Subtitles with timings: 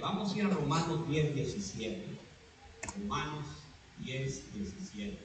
[0.00, 2.04] vamos a ir a Romanos 10, 17.
[3.00, 3.46] Romanos
[3.98, 5.18] 10, 17.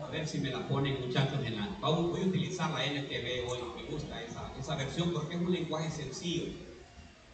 [0.00, 1.68] A ver si me la ponen muchachos en la...
[1.80, 5.90] Voy a utilizar la NTV hoy, me gusta esa, esa versión porque es un lenguaje
[5.90, 6.52] sencillo.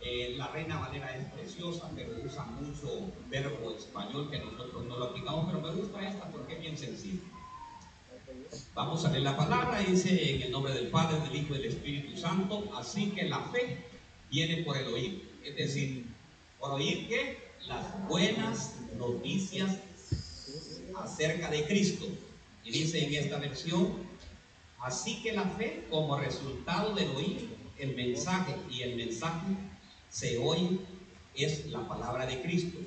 [0.01, 5.07] Eh, la Reina Valera es preciosa, pero usa mucho verbo español que nosotros no lo
[5.07, 7.23] aplicamos, pero me gusta esta porque es bien sencilla.
[8.75, 11.66] Vamos a leer la palabra, dice en el nombre del Padre, del Hijo y del
[11.66, 13.84] Espíritu Santo, así que la fe
[14.30, 16.07] viene por el oír, es decir,
[16.59, 19.79] por oír que las buenas noticias
[20.96, 22.07] acerca de Cristo.
[22.64, 23.95] Y dice en esta versión,
[24.81, 27.48] así que la fe como resultado del oír
[27.79, 29.46] el mensaje y el mensaje
[30.11, 30.81] se oye
[31.35, 32.78] es la palabra de Cristo.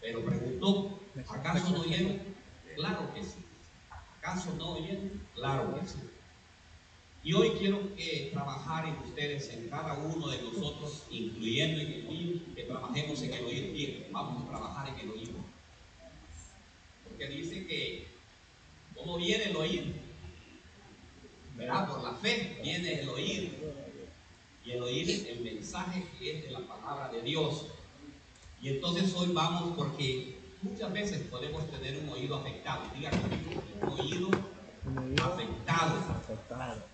[0.00, 2.20] Pero preguntó, ¿acaso no oyeron?
[2.74, 3.36] Claro que sí.
[4.18, 5.22] ¿Acaso no oyeron?
[5.34, 5.98] Claro que sí.
[7.24, 12.02] Y hoy quiero que trabajar en ustedes, en cada uno de nosotros, incluyendo en el
[12.04, 14.06] mío, que trabajemos en el oír bien.
[14.12, 15.30] Vamos a trabajar en el oír.
[17.08, 18.08] Porque dice que,
[18.94, 19.94] ¿cómo viene el oír?
[21.56, 23.58] Verá, por la fe viene el oír
[24.66, 27.68] y el oír el mensaje que es de la palabra de Dios.
[28.60, 32.82] Y entonces hoy vamos porque muchas veces podemos tener un oído afectado.
[32.94, 33.10] Diga
[33.80, 34.28] un oído
[35.22, 36.93] afectado.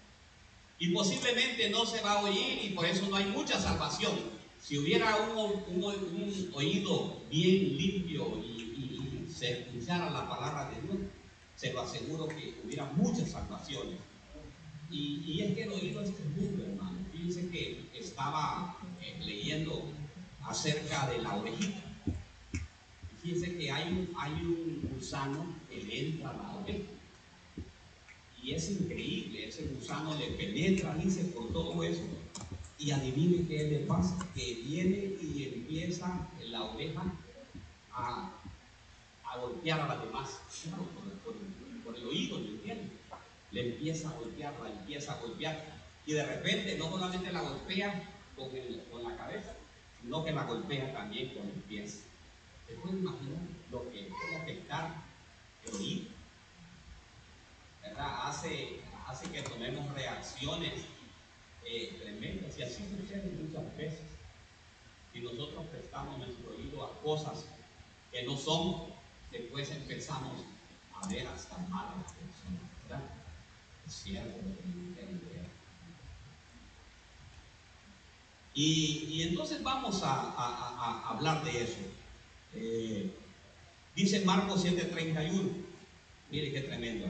[0.80, 4.12] Y posiblemente no se va a oír y por eso no hay mucha salvación.
[4.60, 5.84] Si hubiera un,
[6.52, 8.66] oído bien limpio y,
[9.30, 10.98] se escuchara la palabra de Dios,
[11.56, 13.98] se lo aseguro que hubiera muchas salvaciones.
[14.90, 19.92] Y, es que el oído es tremendo, hermano dice que estaba eh, leyendo
[20.42, 21.82] acerca de la orejita.
[23.22, 26.99] Fíjense que hay hay un gusano que le entra a la oreja.
[28.42, 32.02] Y es increíble, ese gusano le penetra, dice, por todo eso.
[32.78, 37.02] Y adivine qué le pasa, que viene y empieza en la oreja
[37.92, 38.32] a,
[39.24, 40.40] a golpear a las demás,
[41.24, 41.34] por,
[41.84, 42.76] por, el oído, ¿me?
[43.52, 48.02] Le empieza a golpear, la empieza a golpear y de repente no solamente la golpea
[48.36, 48.48] con,
[48.90, 49.54] con la cabeza,
[50.00, 52.04] sino que la golpea también con los pies.
[52.66, 54.94] ¿Se puede imaginar lo que puede afectar
[55.66, 56.19] el oído?
[58.00, 60.72] Hace, hace que tomemos reacciones
[61.64, 64.00] eh, tremendas y así sucede muchas veces.
[65.12, 67.46] Si nosotros prestamos nuestro oído a cosas
[68.12, 68.92] que no son,
[69.30, 70.44] después empezamos
[70.94, 72.62] a ver hasta malas personas.
[72.88, 73.10] ¿verdad?
[73.86, 74.70] Es cierto que
[78.54, 81.78] y, entonces vamos a, hablar de eso.
[82.54, 83.10] Eh,
[83.94, 85.64] dice Marcos 7:31.
[86.30, 87.06] Mire qué tremendo.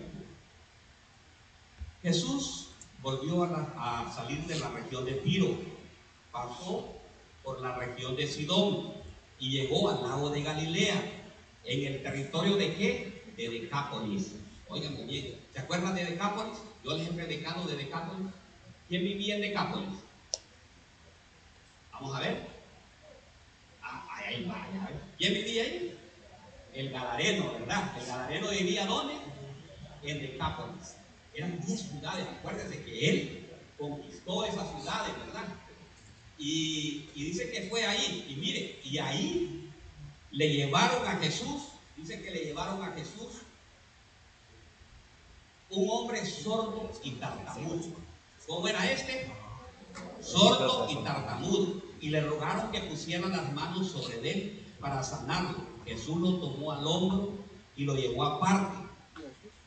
[2.03, 2.69] Jesús
[3.03, 5.57] volvió a, salir de la región de Tiro,
[6.33, 6.89] pasó
[7.43, 8.93] por la región de Sidón
[9.39, 11.03] y llegó al lago de Galilea,
[11.65, 13.23] en el territorio de qué?
[13.37, 14.35] De Decápolis.
[14.69, 16.59] Oigan bien, ¿se acuerdan de Decápolis?
[16.85, 18.33] Yo les he predicado de Decápolis.
[18.89, 19.99] ¿Quién vivía en Decápolis?
[21.93, 22.47] Vamos a ver.
[23.83, 24.67] Ah, ahí va,
[25.19, 25.99] ¿Quién vivía ahí?
[26.73, 27.93] El Galareno, ¿verdad?
[28.01, 29.15] El Galareno vivía ¿dónde?
[30.03, 31.00] En Decápolis.
[31.35, 32.27] Eran 10 ciudades.
[32.27, 33.49] Acuérdense que él
[33.79, 35.45] conquistó esas ciudades, ¿verdad?
[36.39, 38.27] Y, y, dice que fue ahí.
[38.29, 39.71] Y mire, y ahí
[40.31, 41.63] le llevaron a Jesús.
[41.97, 43.43] Dice que le llevaron a Jesús
[45.71, 47.85] un hombre sordo y tartamudo.
[48.47, 49.31] ¿Cómo era este?
[50.21, 55.59] Sordo y tartamudo y le rogaron que pusieran las manos sobre él para sanarlo.
[55.87, 57.35] Jesús lo tomó al hombro
[57.77, 58.77] y lo llevó aparte,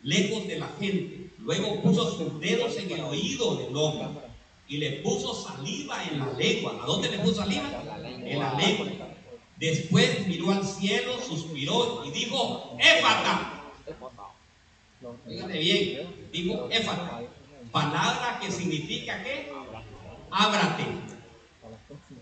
[0.02, 1.23] lejos de la gente.
[1.44, 4.08] Luego puso sus dedos en el oído del hombre
[4.68, 6.80] y le puso saliva en la lengua.
[6.82, 7.70] ¿A dónde le puso saliva?
[8.24, 8.88] En la lengua.
[9.58, 13.62] Después miró al cielo, suspiró y dijo, Éfata.
[15.28, 17.22] Fíjate bien, dijo Éfata.
[17.72, 19.52] Palabra que significa que
[20.32, 20.84] ábrate.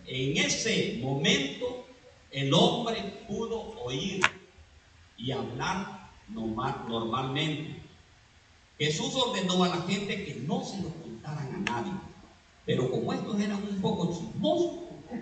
[0.08, 1.85] En ese momento
[2.32, 4.22] el hombre pudo oír
[5.16, 7.81] y hablar normalmente.
[8.82, 11.94] Jesús ordenó a la gente que no se lo contaran a nadie.
[12.66, 14.72] Pero como estos eran un poco chismosos,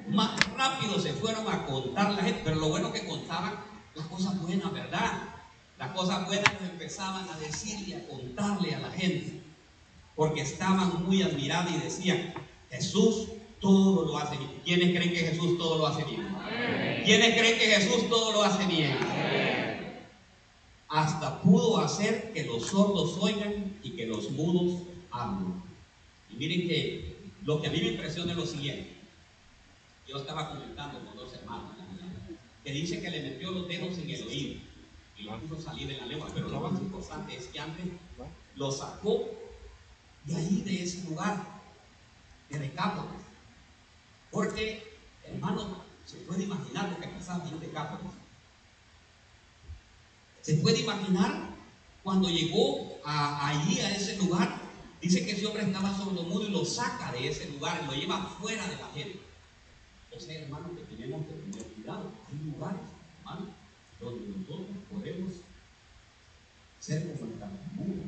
[0.07, 2.39] más rápido se fueron a contar la gente.
[2.45, 3.55] Pero lo bueno que contaban
[3.95, 5.23] las cosas buenas, ¿verdad?
[5.77, 9.41] Las cosas buenas que empezaban a decir y a contarle a la gente.
[10.15, 12.33] Porque estaban muy admirados y decían,
[12.69, 13.27] Jesús
[13.59, 14.51] todo lo hace bien.
[14.63, 16.25] ¿Quiénes creen que Jesús todo lo hace bien?
[17.03, 18.97] ¿Quiénes creen que Jesús todo lo hace bien?
[20.89, 24.81] Hasta pudo hacer que los sordos oigan y que los mudos
[25.11, 25.61] hablen.
[26.31, 28.97] Y miren que lo que a mí me impresiona es lo siguiente.
[30.07, 31.75] Yo estaba comentando con dos hermanos
[32.63, 34.61] que dice que le metió los dedos en el oído
[35.17, 36.29] y lo puso salir en la lengua.
[36.33, 37.85] Pero lo más importante es que antes
[38.55, 39.29] lo sacó
[40.25, 41.61] de ahí, de ese lugar,
[42.49, 43.21] de Decápolis.
[44.31, 48.11] Porque, hermano, se puede imaginar lo que pasaba en Decápolis.
[50.41, 51.49] Se puede imaginar
[52.03, 54.59] cuando llegó allí, a ese lugar,
[55.01, 58.25] dice que ese hombre estaba muros y lo saca de ese lugar y lo lleva
[58.39, 59.19] fuera de la gente.
[60.15, 62.11] O sea, hermano, que tenemos que tener cuidado.
[62.27, 62.81] Hay lugares,
[63.19, 63.47] hermano,
[63.99, 65.33] donde nosotros podemos
[66.79, 68.03] ser como el tartamudo.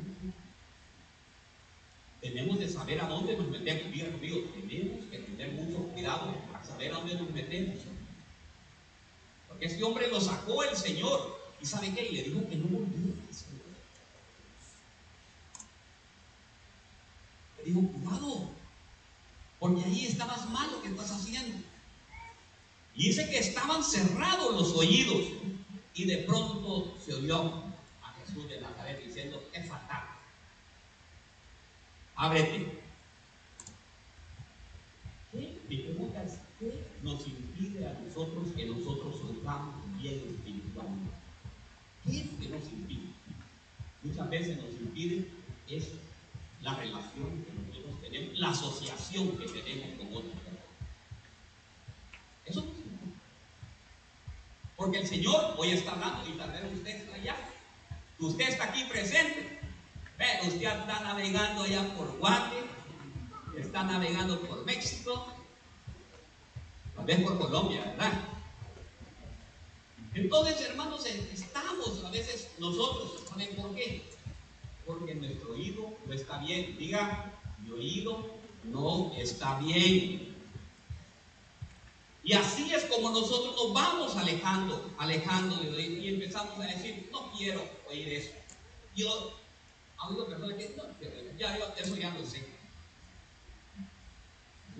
[2.20, 3.82] Tenemos que saber a dónde nos metemos.
[3.82, 7.78] Conmigo, tenemos que tener mucho cuidado para saber a dónde nos metemos.
[9.48, 11.41] Porque este hombre lo sacó el Señor.
[11.62, 12.08] ¿Y sabe qué?
[12.08, 13.14] Y le dijo que no volviera.
[17.58, 18.50] Le dijo, cuidado.
[19.60, 21.58] Porque ahí estabas mal lo que estás haciendo.
[22.96, 25.22] Y dice que estaban cerrados los oídos.
[25.94, 27.62] Y de pronto se oyó
[28.02, 30.02] a Jesús de Nazaret diciendo, es fatal.
[32.16, 32.82] Ábrete.
[35.30, 35.60] ¿Qué?
[35.68, 41.22] Mi pregunta es, ¿qué nos impide a nosotros que nosotros soltamos bien espiritualmente?
[42.04, 43.08] ¿Qué es lo que nos impide?
[44.02, 45.28] Muchas veces nos impide
[45.68, 45.92] es
[46.60, 50.32] la relación que nosotros tenemos, la asociación que tenemos con otros.
[52.44, 52.64] Eso
[54.76, 57.36] Porque el Señor hoy está hablando y tal vez usted está allá.
[58.18, 59.60] Usted está aquí presente.
[60.18, 62.56] Ve, usted está navegando allá por Guate,
[63.58, 65.32] está navegando por México,
[66.94, 68.31] tal vez por Colombia, ¿verdad?
[70.14, 74.02] Entonces, hermanos, estamos a veces nosotros, ¿saben por qué?
[74.86, 76.76] Porque nuestro oído no está bien.
[76.76, 78.26] Diga, mi oído
[78.64, 80.36] no está bien.
[82.24, 87.64] Y así es como nosotros nos vamos alejando, alejando y empezamos a decir, no quiero
[87.88, 88.30] oír eso.
[88.94, 89.32] Yo,
[89.96, 90.84] a una persona que no,
[91.38, 92.46] ya yo eso ya lo sé.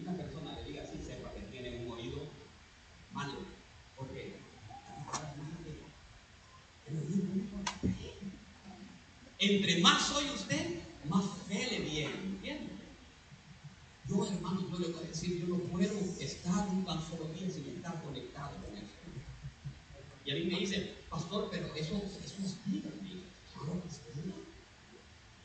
[0.01, 2.19] Una persona le diga así, sepa que tiene un oído
[3.13, 3.39] malo.
[3.97, 4.43] Porque
[9.43, 12.71] entre más oye usted, más fe le viene, ¿entiende?
[14.09, 17.51] Yo, hermano, yo le voy a decir, yo no puedo estar un tan solo día
[17.51, 18.87] sin estar conectado con eso.
[20.25, 22.89] Y a mí me dicen, pastor, pero eso, eso es vida.
[23.53, 23.83] Claro.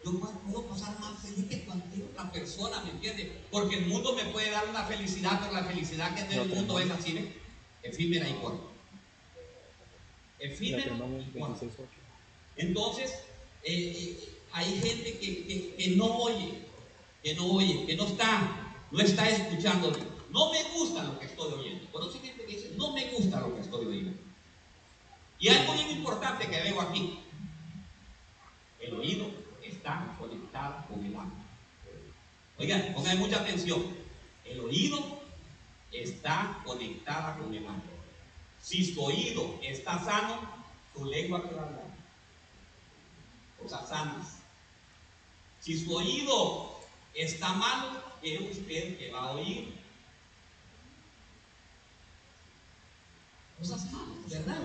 [0.06, 3.42] Yo puedo pasar más feliz que cualquier otra persona, ¿me entiende?
[3.52, 6.80] Porque el mundo me puede dar una felicidad, pero la felicidad que tiene el mundo
[6.80, 7.34] es así, ¿eh?
[7.82, 8.64] efímera y corta.
[10.40, 10.98] Efímera.
[12.56, 13.12] Entonces,
[13.68, 16.54] eh, eh, hay gente que, no oye,
[17.22, 19.92] que no oye, que no está, no está escuchando.
[20.30, 21.92] No me gusta lo que estoy oyendo.
[21.92, 24.18] Conocí gente que dice, no me gusta lo que estoy oyendo.
[25.40, 27.20] Y algo muy importante que veo aquí.
[28.80, 29.30] El oído
[29.62, 31.46] está conectado con el alma.
[32.58, 33.84] Oigan, pongan mucha atención.
[34.46, 35.22] El oído
[35.92, 37.84] está conectada con el alma.
[38.62, 40.40] Si su oído está sano,
[40.96, 41.87] su lengua va a hablar.
[43.62, 44.38] Cosas sanas.
[45.60, 46.80] Si su oído
[47.14, 49.76] está malo, es usted que va a oír
[53.58, 54.62] cosas malas, ¿verdad?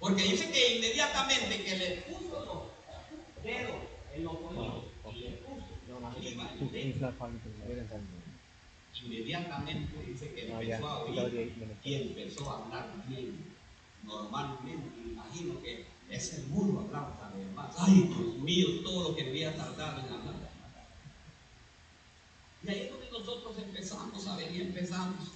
[0.00, 3.76] Porque dice que inmediatamente que le puso los dedos
[4.14, 4.84] en los oídos
[5.14, 5.72] y le puso
[9.04, 13.52] inmediatamente dice que empezó a oír y empezó a hablar bien.
[14.04, 17.74] Normalmente, imagino que es el mundo hablando también más.
[17.78, 20.34] Ay, Dios mío, todo lo que había tardado en hablar.
[22.62, 25.32] Y ahí es donde nosotros empezamos a y empezamos.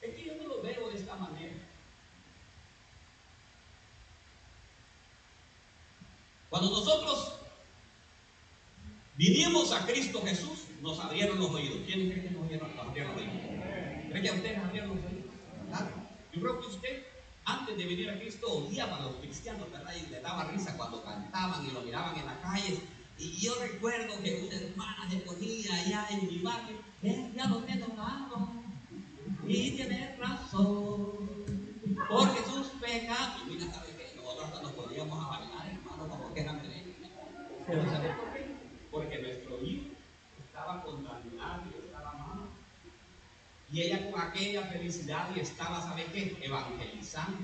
[0.00, 1.54] Es que yo no lo veo de esta manera.
[6.48, 7.34] Cuando nosotros
[9.16, 11.78] vinimos a Cristo Jesús, nos abrieron los oídos.
[11.84, 13.34] ¿Quiénes creen que nos abrieron, los oídos?
[14.08, 15.34] ¿Creen que a ustedes abrieron los oídos?
[15.68, 15.90] Claro.
[16.32, 17.06] Yo creo que usted,
[17.44, 19.92] antes de venir a Cristo, odiaba a los cristianos, ¿verdad?
[19.94, 22.80] Y le daba risa cuando cantaban y lo miraban en la calle
[23.18, 27.86] y yo recuerdo que una hermana se ponía allá en mi barrio, ya lo tengo
[27.96, 28.48] dado
[29.46, 31.44] y tiene razón,
[32.08, 34.16] porque sus pecados, y mira, ¿sabe qué?
[34.16, 37.10] Nosotros hasta nos podíamos a bailar, hermano, como que eran creyentes.
[37.66, 38.46] Pero ¿sabe por qué?
[38.90, 39.90] Porque nuestro hijo
[40.46, 41.62] estaba contaminado
[43.74, 46.38] y ella con aquella felicidad y estaba, ¿sabe qué?
[46.40, 47.38] Evangelizando.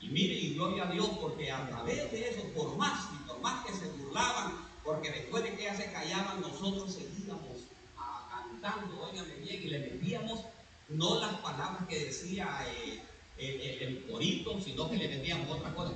[0.00, 3.40] Y mire, y gloria a Dios, porque a través de eso, por más y por
[3.40, 4.52] más que se burlaban,
[4.84, 7.64] porque después de que ya se callaban, nosotros seguíamos
[8.30, 10.44] cantando, óigame bien, y le metíamos
[10.90, 12.64] no las palabras que decía
[13.36, 15.92] eh, el, corito, sino que le vendíamos otra cosa.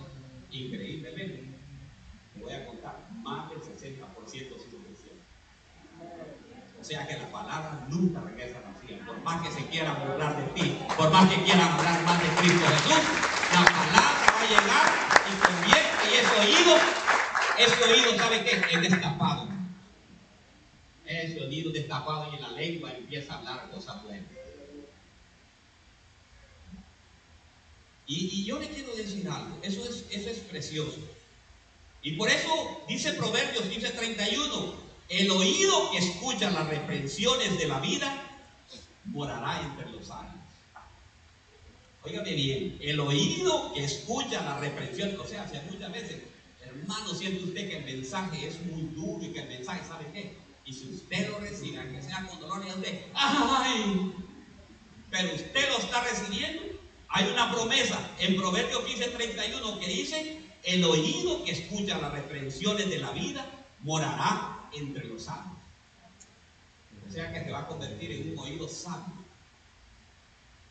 [0.51, 1.45] Increíblemente,
[2.35, 4.72] me voy a contar, más del 60% sí
[6.83, 9.07] o sea que la palabra nunca regresa vacía.
[9.07, 12.29] Por más que se quiera burlar de ti, por más que quieran hablar más de
[12.41, 13.05] Cristo Jesús,
[13.53, 14.91] la palabra va a llegar
[15.31, 16.77] y convierte y ese oído,
[17.57, 19.49] ese oído sabe que es destapado.
[21.07, 24.27] Ese oído destapado y la lengua empieza a hablar cosas buenas.
[28.09, 30.99] Y, yo le quiero decir algo, eso es, eso es precioso.
[32.03, 34.82] Y por eso dice Proverbios 15:31,
[35.13, 38.31] el oído que escucha las reprensiones de la vida
[39.05, 40.33] morará entre los años.
[42.03, 46.23] Óigame bien, el oído que escucha las reprensiones, o sea, si muchas veces,
[46.65, 50.39] hermano, siente usted que el mensaje es muy duro y que el mensaje, ¿sabe qué?
[50.65, 54.15] Y si usted lo recibe, que sea con dolor y usted, ¡ay!
[55.11, 56.63] Pero usted lo está recibiendo.
[57.09, 62.99] Hay una promesa en Proverbios 15:31 que dice, el oído que escucha las reprensiones de
[62.99, 63.47] la vida
[63.81, 65.57] morará entre los sabios.
[67.09, 69.23] O sea que se va a convertir en un oído sabio.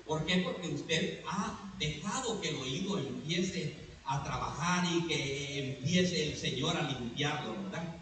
[0.06, 0.38] ¿Por qué?
[0.38, 6.76] Porque usted ha dejado que el oído empiece a trabajar y que empiece el Señor
[6.76, 7.96] a limpiarlo, ¿verdad?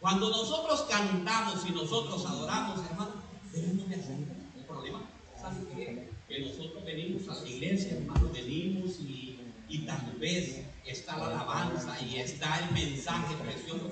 [0.00, 5.02] Cuando nosotros cantamos y nosotros adoramos, hermano, hacer un problema.
[5.40, 6.08] ¿Saben qué?
[6.28, 9.38] Que nosotros venimos a la iglesia, hermano, venimos y,
[9.68, 13.90] y tal vez está la alabanza y está el mensaje precioso.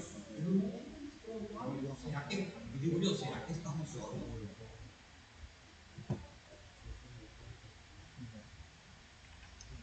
[2.85, 4.13] ¿Será que, digo yo, será que estamos solos?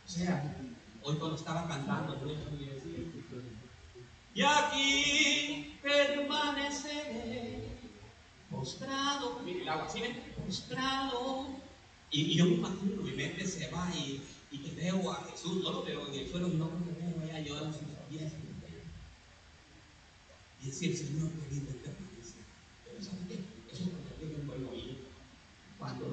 [0.06, 0.58] O sea,
[1.02, 2.20] hoy cuando estaba cantando,
[4.34, 7.70] y aquí permaneceré
[8.50, 10.22] postrado, mire el agua, ¿sí ven?
[10.46, 11.48] Postrado.
[12.12, 15.72] Y, yo me imagino, mi mente se va y, y que veo a Jesús, no
[15.72, 18.34] lo veo en el suelo, no lo veo allá llorando sus pies
[20.62, 22.38] y decir, Señor, querido, permanece.
[22.86, 23.34] Pero ¿sabes qué?
[23.74, 24.96] Eso es cuando tengo un buen oído.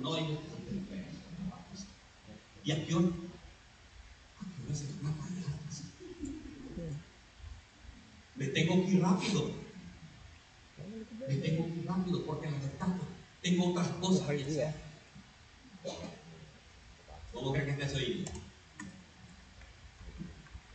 [0.00, 0.22] No otra
[2.64, 3.06] ¿Y a qué hora?
[3.06, 5.32] ¿A qué hora se van a parar?
[8.36, 9.50] Me tengo que ir rápido.
[11.28, 12.96] Me tengo que ir rápido porque la verdad
[13.42, 14.74] tengo otras cosas que hacer.
[17.32, 18.30] ¿Cómo creen que estés oyendo?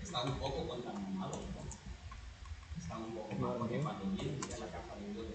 [0.02, 1.40] Está un poco contaminado
[3.00, 5.26] un poco más, porque cuando vienen a la casa de Dios,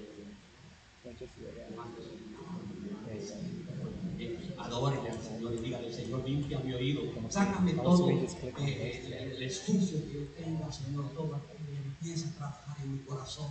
[4.60, 10.12] Adore al Señor y dígale, Señor, limpia mi oído, sácame todo eh, el, el, que
[10.12, 13.50] yo tenga, Señor, todo y empieza a trabajar en mi corazón.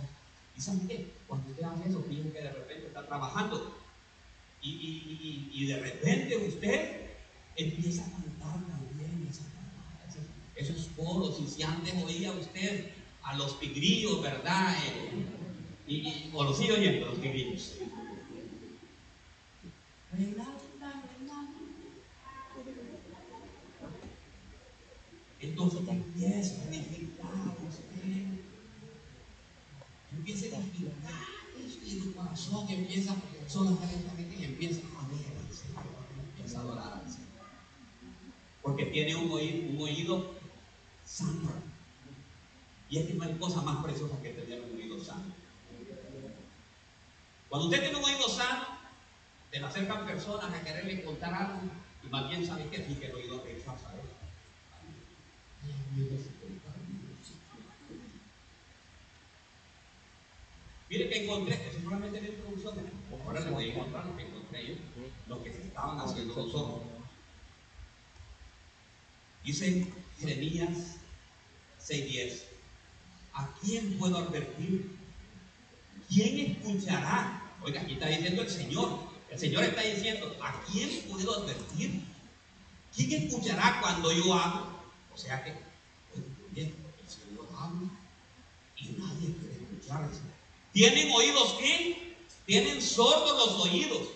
[0.56, 1.12] ¿Y saben qué?
[1.26, 3.74] Cuando usted hace eso, fíjense que de repente está trabajando
[4.60, 7.10] y, y, y, de repente usted
[7.56, 9.28] empieza a cantar también
[10.56, 12.90] esos coros y si antes oía usted
[13.22, 14.74] a los tigrillos, ¿verdad?
[14.86, 15.24] Eh,
[15.86, 17.76] y, o los sigo oyendo, los tigrillos.
[25.40, 27.30] Entonces empieza a edificar
[27.68, 28.26] usted.
[30.12, 31.38] Empieza a edificar
[31.84, 33.14] y tu corazón empieza
[33.46, 35.84] solamente y empieza a ver al Señor,
[36.28, 37.28] empieza a adorar al Señor.
[38.62, 40.18] Porque tiene un oído,
[41.04, 41.50] un.
[42.90, 45.34] Y es que no hay cosa más preciosa que tener un oído sano.
[47.48, 48.66] Cuando usted tiene un oído sano,
[49.50, 51.60] te acercan personas a quererle contar algo
[52.04, 53.94] y más bien sabe que sí que el oído rechaza.
[60.90, 62.74] Mire que encontré, eso solamente en la introducción,
[63.26, 64.74] ahora le voy a encontrar lo que encontré yo,
[65.26, 66.82] lo que se estaban haciendo los ojos.
[69.44, 69.86] Dice
[70.18, 70.96] Jeremías
[71.86, 72.42] 6.10.
[73.34, 74.96] ¿A quién puedo advertir?
[76.08, 77.42] ¿Quién escuchará?
[77.62, 78.98] Oiga, aquí está diciendo el Señor.
[79.30, 82.02] El Señor está diciendo, ¿a quién puedo advertir?
[82.94, 84.77] ¿Quién escuchará cuando yo hablo?
[85.18, 86.72] O sea que, el
[87.08, 87.90] Señor habla
[88.76, 90.08] y nadie quiere escuchar.
[90.72, 92.16] ¿Tienen oídos qué?
[92.46, 94.08] Tienen sordos los oídos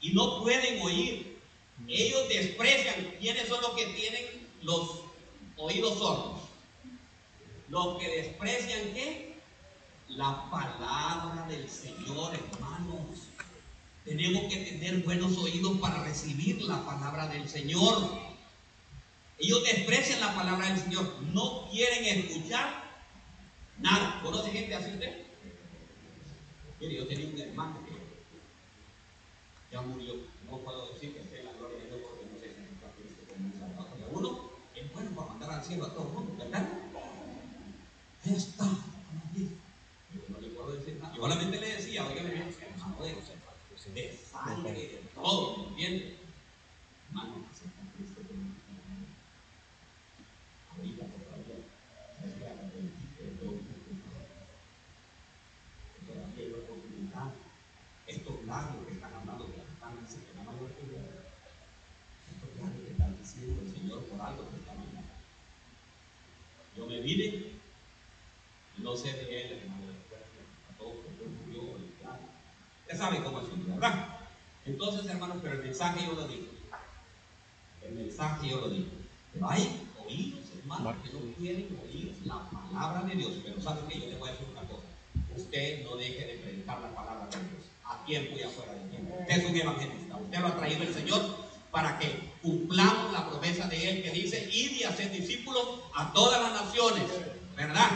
[0.00, 1.38] y no pueden oír.
[1.86, 3.14] Ellos desprecian.
[3.20, 5.02] ¿Quiénes son los que tienen los
[5.56, 6.40] oídos sordos?
[7.68, 9.36] Los que desprecian qué?
[10.08, 13.20] La palabra del Señor, hermanos.
[14.04, 18.27] Tenemos que tener buenos oídos para recibir la palabra del Señor.
[19.38, 21.14] Ellos desprecian la palabra del Señor.
[21.32, 22.82] No quieren escuchar
[23.78, 24.20] nada.
[24.22, 25.26] ¿Conoce gente así usted?
[26.80, 27.98] Mire, yo tenía un hermano que
[29.70, 30.14] ya murió.
[30.50, 32.90] no puedo decir que esté en la gloria de Dios porque no sé si está
[32.96, 34.08] Cristo como un salvador.
[34.12, 36.68] uno es bueno para mandar al cielo a todo el mundo, ¿verdad?
[38.24, 38.64] Ahí está.
[38.64, 41.14] Yo no le puedo decir nada.
[41.14, 43.14] Yo solamente le decía, bien, hermano de,
[43.92, 46.14] de sangre, de todo, ¿me entiendes?
[47.08, 49.08] Hermano, acepta a Cristo como un salvador.
[50.72, 51.60] Ahorita, por favor,
[52.24, 52.52] es la
[53.18, 53.60] perdón.
[56.06, 57.32] Todavía hay oportunidad.
[58.48, 64.20] Labios que están hablando que la mayor estos labios que están diciendo el Señor por
[64.22, 65.02] algo que está hablando.
[66.74, 67.58] Yo me vine
[68.78, 69.84] no sé de él, hermano,
[70.70, 72.20] a todos porque murió el claro.
[72.88, 74.18] Ya saben cómo es su ¿verdad?
[74.64, 76.46] Entonces, hermanos, pero el mensaje yo lo digo.
[77.82, 78.92] El mensaje yo lo digo.
[79.32, 83.32] Pero hay oídos, hermanos, que no quieren oír la palabra de Dios.
[83.44, 84.00] Pero ¿saben qué?
[84.00, 84.86] Yo les voy a decir una cosa.
[85.36, 87.57] Usted no deje de predicar la palabra de Dios
[88.08, 89.16] tiempo y afuera de tiempo.
[89.20, 90.16] Usted es un evangelista.
[90.16, 91.20] Usted lo ha traído el Señor
[91.70, 96.64] para que cumplamos la promesa de Él que dice, y hacer discípulos a todas las
[96.64, 97.04] naciones.
[97.54, 97.90] ¿Verdad?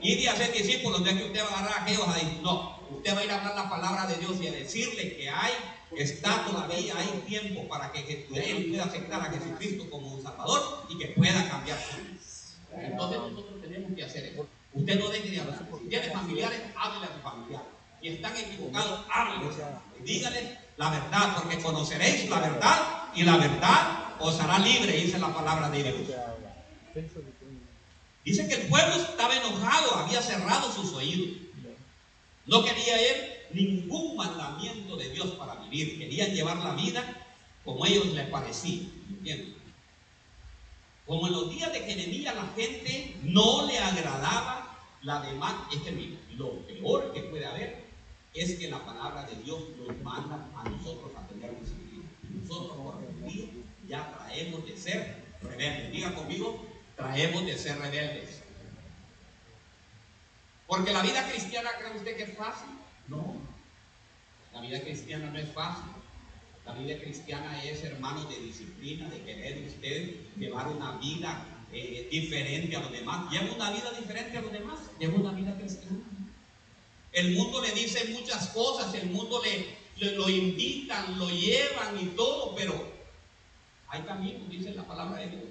[0.00, 2.40] Y hacer discípulos, de que usted va a agarrar a aquellos ahí.
[2.42, 5.28] No, usted va a ir a hablar la palabra de Dios y a decirle que
[5.28, 5.52] hay,
[5.96, 10.98] está todavía, hay tiempo para que Él pueda aceptar a Jesucristo como un Salvador y
[10.98, 12.18] que pueda cambiar su vida.
[12.80, 14.46] Entonces nosotros tenemos que hacer eso.
[14.72, 15.68] Usted no deje de hablar.
[15.82, 17.77] Si tiene familiares, háblele a su familiar.
[18.00, 19.56] Y están equivocados, háblenles.
[20.04, 25.34] Díganles la verdad, porque conoceréis la verdad y la verdad os hará libre, dice la
[25.34, 25.96] palabra de Dios.
[28.24, 31.38] Dice que el pueblo estaba enojado, había cerrado sus oídos.
[32.46, 35.98] No quería él ningún mandamiento de Dios para vivir.
[35.98, 37.04] Querían llevar la vida
[37.64, 38.88] como ellos les parecía.
[39.08, 39.54] ¿Entienden?
[41.06, 45.54] Como en los días de Jeremías la gente no le agradaba la demás.
[45.72, 47.87] Es que lo peor que puede haber
[48.40, 52.04] es que la palabra de Dios nos manda a nosotros a tener disciplina.
[52.30, 53.46] Nosotros por día
[53.88, 55.92] ya traemos de ser rebeldes.
[55.92, 56.64] Diga conmigo,
[56.96, 58.42] traemos de ser rebeldes.
[60.66, 62.68] Porque la vida cristiana, ¿cree usted que es fácil?
[63.08, 63.36] No.
[64.52, 65.90] La vida cristiana no es fácil.
[66.66, 72.76] La vida cristiana es, hermano, de disciplina, de querer usted llevar una vida eh, diferente
[72.76, 73.30] a los demás.
[73.30, 74.78] Lleva una vida diferente a los demás.
[74.98, 76.00] Lleva una vida cristiana.
[77.18, 82.54] El mundo le dice muchas cosas, el mundo le, lo invitan, lo llevan y todo,
[82.54, 82.92] pero
[83.88, 85.42] hay caminos, dice la palabra de Dios,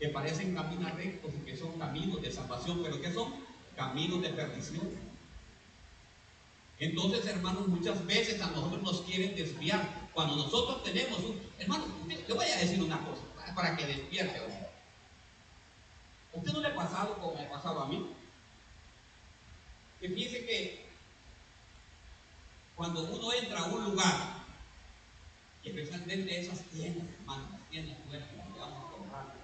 [0.00, 3.30] que parecen caminos rectos y que son caminos de salvación, pero que son
[3.76, 4.88] caminos de perdición.
[6.78, 10.08] Entonces, hermanos, muchas veces a nosotros nos quieren desviar.
[10.14, 11.38] Cuando nosotros tenemos un...
[11.58, 13.20] Hermano, le voy a decir una cosa
[13.54, 14.40] para que despierte.
[16.32, 18.06] ¿Usted no le ha pasado como ha pasado a mí?
[20.00, 20.85] Que fíjese que
[22.76, 24.44] cuando uno entra a un lugar,
[25.64, 29.34] y especialmente esas tiendas, hermanos, tiendas fuera que vamos a comprar,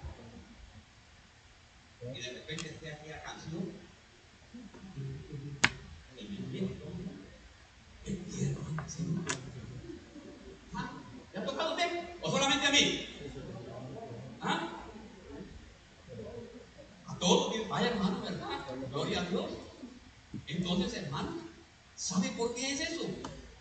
[2.13, 3.71] y de repente esté aquí la canción,
[6.15, 6.69] y
[10.75, 10.91] ¿Ah?
[11.33, 12.09] ¿Le ha tocado usted?
[12.21, 13.07] ¿O solamente a mí?
[14.41, 14.85] ¿Ah?
[17.07, 18.59] A todos, vaya hermano, ¿verdad?
[18.89, 19.51] Gloria a Dios.
[20.47, 21.52] Entonces, hermano,
[22.03, 23.05] ¿sabe por qué es eso?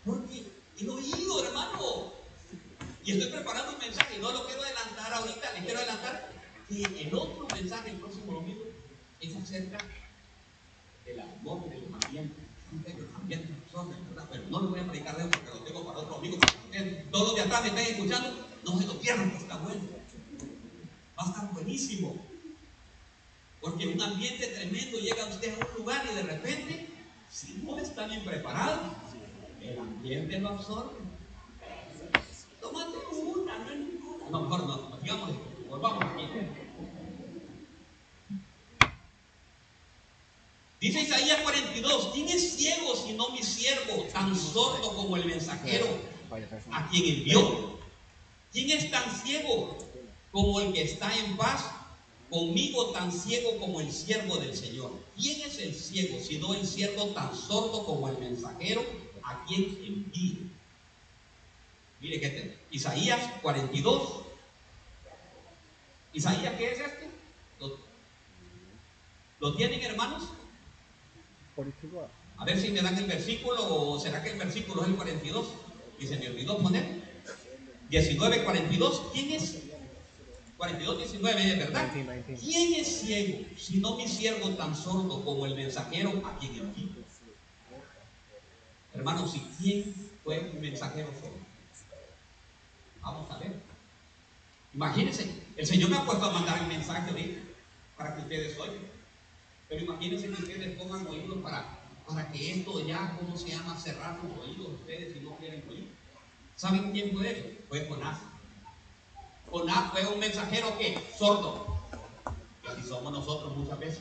[0.05, 0.44] Porque
[0.81, 2.12] el oído, hermano.
[3.05, 6.33] Y estoy preparando un mensaje, no lo quiero adelantar ahorita, le quiero adelantar
[6.68, 8.64] que el otro mensaje, el próximo domingo,
[9.20, 9.78] es acerca
[11.05, 12.44] del amor de los ambientes.
[13.14, 14.28] Ambientes son, ¿verdad?
[14.31, 16.38] Pero no lo voy a predicar de eso porque lo tengo para otro amigo.
[17.11, 19.83] Todos los de atrás me están escuchando, no se lo pierdan, que está bueno.
[21.18, 22.26] Va a estar buenísimo.
[23.61, 26.88] Porque un ambiente tremendo llega usted a un lugar y de repente,
[27.33, 28.95] si no está bien preparado,
[29.61, 30.99] el ambiente lo absorbe.
[32.61, 34.31] Tómate una, no es ninguna.
[34.31, 35.31] No, mejor no, digamos,
[35.66, 36.29] volvamos aquí.
[40.79, 45.87] Dice Isaías 42, ¿quién es ciego sino mi siervo, tan sordo como el mensajero
[46.71, 47.79] a quien envió?
[48.53, 49.79] ¿Quién es tan ciego
[50.31, 51.71] como el que está en paz?
[52.33, 54.90] Conmigo tan ciego como el siervo del Señor.
[55.21, 58.83] ¿Quién es el ciego sino el siervo tan sordo como el mensajero
[59.23, 60.38] a quien envía?
[62.01, 64.23] Mire que este, Isaías 42.
[66.14, 67.11] ¿Isaías qué es este?
[67.61, 67.77] ¿Lo,
[69.38, 70.31] ¿Lo tienen hermanos?
[72.38, 75.49] A ver si me dan el versículo o será que el versículo es el 42
[76.01, 77.03] y se me olvidó poner.
[77.90, 79.03] 19, 42.
[79.12, 79.62] ¿Quién es?
[80.62, 81.92] 42, 19, ¿verdad?
[82.38, 87.03] ¿Quién es ciego sino mi siervo tan sordo como el mensajero a quien envío?
[88.94, 91.35] Hermanos, si quién fue un mensajero sordo?
[93.01, 93.57] Vamos a ver.
[94.72, 97.40] Imagínense, el Señor me ha puesto a mandar el mensaje ahorita
[97.96, 98.87] para que ustedes oigan.
[99.68, 103.77] Pero imagínense que ustedes pongan oídos para, para que esto ya, ¿cómo se llama?
[103.77, 105.88] Cerrar los oídos ustedes si no quieren oír.
[106.55, 107.48] ¿Saben quién fue eso?
[107.68, 108.32] Fue Jonás.
[109.52, 111.76] Jonás fue un mensajero que sordo.
[112.64, 114.00] Y así somos nosotros muchas veces.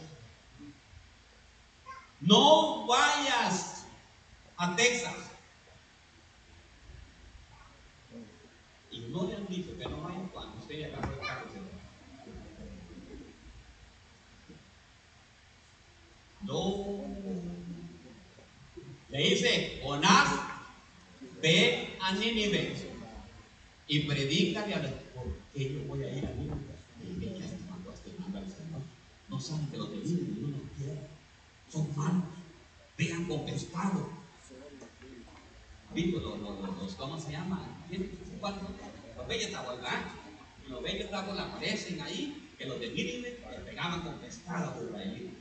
[2.21, 3.85] No vayas
[4.55, 5.13] a Texas.
[8.91, 11.61] Y no le han dicho que no vayan cuando usted ya agarró el.
[16.43, 17.01] No.
[19.09, 20.29] Le dice, Jonás,
[21.41, 22.73] ve a Nínive
[23.87, 25.00] y predícale a los
[25.61, 26.71] ¿por qué yo voy a ir a Nínive?
[29.29, 31.07] No saben que los de Nínive no los quieren.
[31.69, 32.23] Son malos.
[32.97, 34.09] Vean con pescado.
[35.93, 37.65] ¿Visto los, los, cómo se llama?
[37.89, 40.05] Los bellos ¿verdad?
[40.67, 45.33] Los bellos tabos aparecen ahí, que los de Nínive pegaban con pescado por ahí.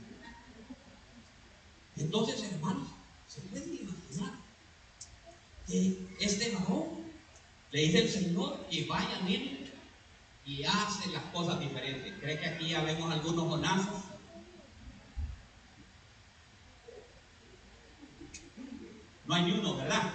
[1.97, 2.87] Entonces, hermanos,
[3.27, 4.33] se pueden imaginar
[5.67, 7.01] que este varón
[7.71, 9.21] le dice el Señor que vaya a
[10.45, 12.13] y hace las cosas diferentes.
[12.19, 14.03] ¿Cree que aquí ya vemos algunos Jonazas?
[19.25, 20.13] No hay uno, ¿verdad?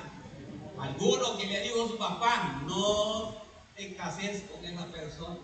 [0.79, 3.35] Alguno que le dijo a su papá, no
[3.75, 5.39] te cases con esa persona.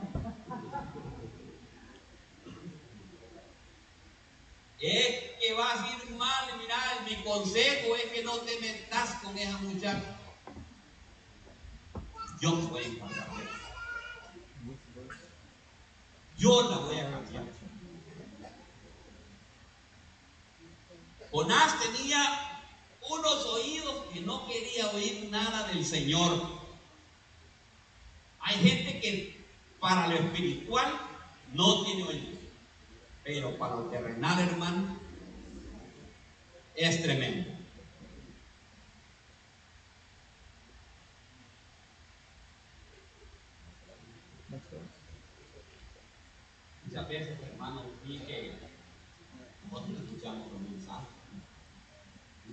[4.78, 6.76] Es que vas a ir mal, mira,
[7.08, 10.16] mi consejo es que no te metas con esa muchacha.
[12.40, 13.62] Yo me voy a encargar de eso.
[16.38, 17.44] Yo la voy a cambiar.
[21.30, 22.62] Jonás tenía
[23.08, 26.60] unos oídos que no quería oír nada del Señor.
[28.40, 29.40] Hay gente que
[29.80, 31.00] para lo espiritual
[31.54, 32.38] no tiene oídos,
[33.24, 34.98] pero para lo terrenal, hermano,
[36.74, 37.51] es tremendo.
[46.92, 48.52] Muchas veces, hermano, vi que
[49.70, 51.08] nosotros escuchamos los mensajes.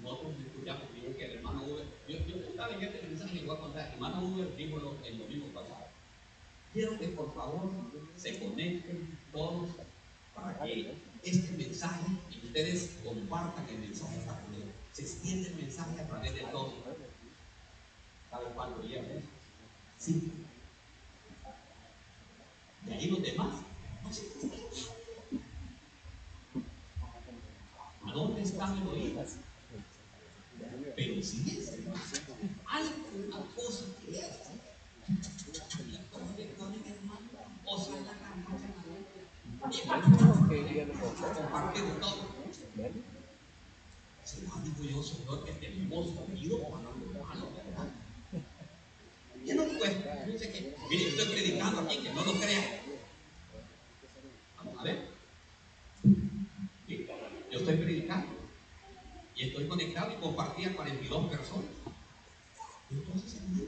[0.02, 3.58] Nosotros escuchamos bien que el hermano Uber, yo, yo estaba en este mensaje que voy
[3.58, 5.88] a contar, el hermano Uber dijo el domingo pasado.
[6.72, 7.70] Quiero que por favor
[8.16, 9.72] se conecten todos
[10.34, 16.00] para que este mensaje y ustedes compartan el mensaje para que se extienda el mensaje
[16.00, 16.76] a través de todos.
[18.30, 19.26] ¿Saben cuánto día es?
[19.98, 20.32] Sí.
[22.86, 23.69] De ahí los demás.
[24.10, 24.16] No.
[28.10, 29.24] ¿A dónde están el oído?
[30.96, 31.74] Pero si es
[32.66, 34.26] alguna cosa que es,
[37.72, 38.14] o sea, la
[41.34, 42.26] compartir todo.
[44.24, 46.96] Se lo digo yo, Señor, que tenemos oído para lo
[47.26, 47.88] malo, ¿verdad?
[49.46, 50.26] ¿Qué no cuesta?
[50.90, 52.64] Mire, estoy predicando aquí, que no lo crean.
[54.58, 55.10] Vamos a ver.
[57.52, 58.28] Yo estoy predicando
[59.36, 61.66] y estoy conectado y compartí a 42 personas.
[62.92, 63.64] Entonces, hermano,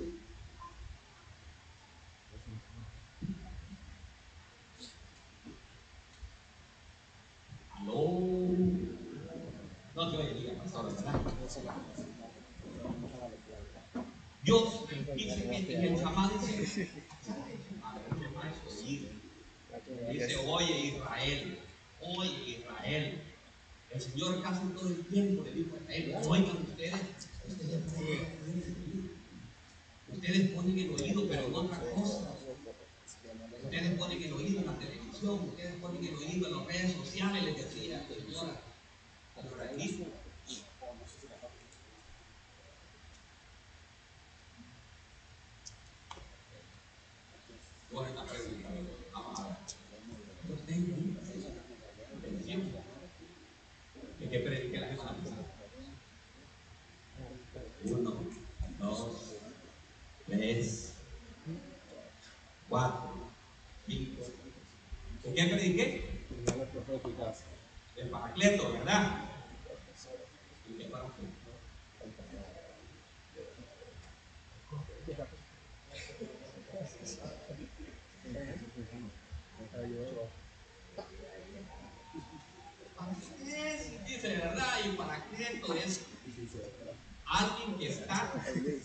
[7.71, 8.19] aló,
[9.95, 11.21] no te voy a decir, pastor, ¿verdad?
[14.43, 16.89] Dios dice que el llamado dice,
[20.11, 21.59] dice, oye Israel,
[22.01, 23.21] oye Israel.
[23.91, 26.95] El Señor casi todo el tiempo le dijo a Israel, oigan ustedes,
[27.47, 29.11] ustedes ponen,
[30.11, 32.35] ustedes ponen el oído, pero en otra cosa.
[33.63, 37.43] Ustedes ponen el oído en la televisión, ustedes ponen el oído en las redes sociales,
[37.43, 38.61] les decía la señora,
[39.37, 40.07] a los raíces.
[47.91, 48.69] Buena pregunta.
[49.11, 49.57] Vamos a ver.
[50.47, 50.95] Yo tengo
[52.17, 52.71] atención.
[54.17, 55.45] ¿De qué prediqué la semana pasada?
[57.83, 58.23] Uno,
[58.79, 59.35] dos,
[60.25, 60.93] tres,
[62.69, 63.27] cuatro,
[63.85, 64.23] cinco.
[65.23, 66.11] ¿De qué prediqué?
[68.41, 69.17] Paracleto, ¿verdad?
[70.67, 70.73] ¿Y
[83.45, 83.99] qué?
[84.07, 86.01] Dice verdad, y paracleto es
[87.25, 88.33] alguien que está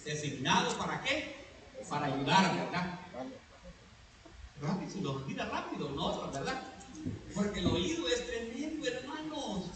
[0.04, 1.46] designado para qué?
[1.88, 2.98] para ayudar, ¿verdad?
[4.60, 6.30] Rápido, se nos olvida rápido, ¿no?
[6.30, 6.62] ¿Verdad?
[7.34, 9.70] Porque el oído es tremendo, hermanos.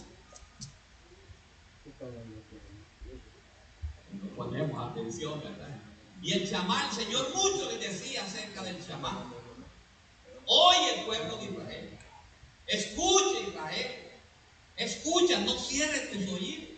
[4.12, 4.89] No ponemos
[6.22, 9.32] Y el chamán, el Señor mucho le decía acerca del chamán.
[10.46, 11.98] Oye el pueblo de Israel.
[12.66, 14.10] Escucha Israel.
[14.76, 16.70] Escucha, no cierres tus oídos.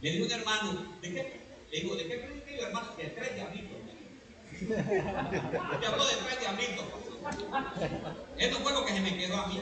[0.00, 1.40] Le dijo un hermano, ¿de qué?
[1.70, 2.94] Le digo, ¿de qué prediqué yo, hermano?
[2.96, 3.78] De tres diablitos.
[5.80, 6.84] Te habló de tres diablitos.
[8.38, 9.60] Esto fue lo que se me quedó a mí.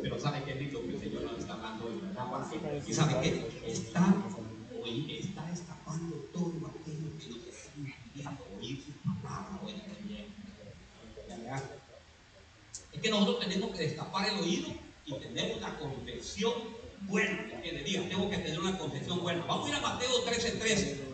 [0.00, 2.00] Pero ¿sabe qué rico que el Señor nos está hablando hoy?
[2.84, 3.70] ¿Y sabe qué?
[3.70, 4.14] Está,
[4.82, 10.26] hoy, está destapando todo aquello que nos está impidiendo oír su palabra hoy también.
[12.92, 14.68] Es que nosotros tenemos que destapar el oído
[15.06, 16.52] y tener una confesión
[17.02, 17.62] buena.
[17.62, 19.44] Que le diga, tengo que tener una confesión buena.
[19.46, 21.04] Vamos a ir a Mateo 13, 13.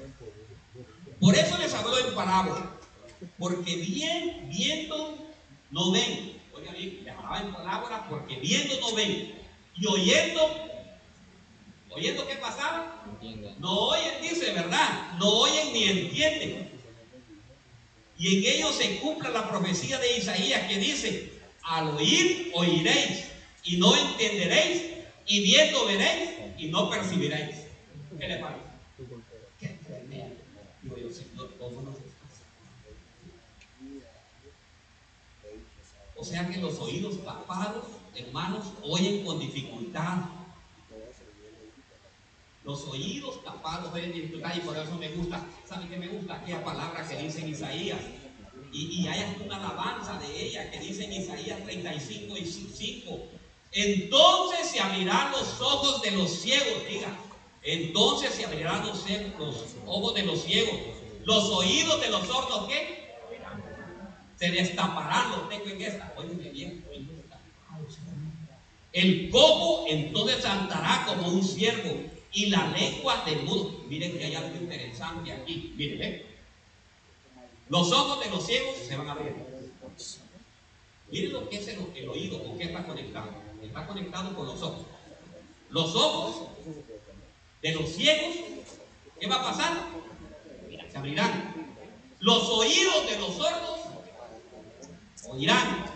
[1.21, 2.71] Por eso les habló en parábola.
[3.39, 5.19] Porque bien, viendo,
[5.71, 6.41] no ven.
[6.55, 9.35] Oiga les hablaba en parábola porque viendo no ven.
[9.77, 10.72] Y oyendo,
[11.95, 13.05] oyendo qué pasaba.
[13.59, 15.13] No oyen, dice, ¿verdad?
[15.19, 16.71] No oyen ni entienden.
[18.19, 23.25] Y en ellos se cumpla la profecía de Isaías que dice, al oír oiréis
[23.65, 24.93] y no entenderéis,
[25.27, 27.57] y viendo veréis y no percibiréis.
[28.19, 28.61] ¿Qué le parece?
[29.59, 30.37] Qué tremendo.
[30.83, 31.97] Digo yo, Señor, ¿cómo nos
[36.23, 40.19] O sea que los oídos tapados, hermanos, oyen con dificultad.
[42.65, 45.45] Los oídos tapados oyen dificultad y por eso me gusta.
[45.69, 46.37] ¿Saben qué me gusta?
[46.37, 48.01] Aquella palabra que dice en Isaías.
[48.73, 54.69] Y, y hay una alabanza de ella que dice en Isaías 35 y 5 entonces
[54.69, 57.17] se abrirán los ojos de los ciegos, diga.
[57.63, 59.05] Entonces se abrirán los,
[59.87, 60.75] ojos de los ciegos.
[61.25, 63.17] Los oídos de los sordos, ¿qué?
[64.39, 66.13] Se destaparán, los tengo en esta.
[66.17, 66.85] Óyeme bien,
[68.93, 73.85] El cojo entonces saltará como un ciervo y la lengua del mudo.
[73.89, 75.75] Miren que hay algo interesante aquí.
[75.77, 76.27] Miren, ¿eh?
[77.69, 79.35] Los ojos de los ciegos se van a abrir.
[81.11, 84.87] Miren lo que es el, oído, con qué está conectado está conectado con los ojos.
[85.71, 86.49] Los ojos
[87.63, 88.37] de los ciegos,
[89.19, 89.73] ¿qué va a pasar?
[90.91, 91.77] Se abrirán.
[92.21, 93.81] Los oídos de los sordos
[95.29, 95.87] oirán.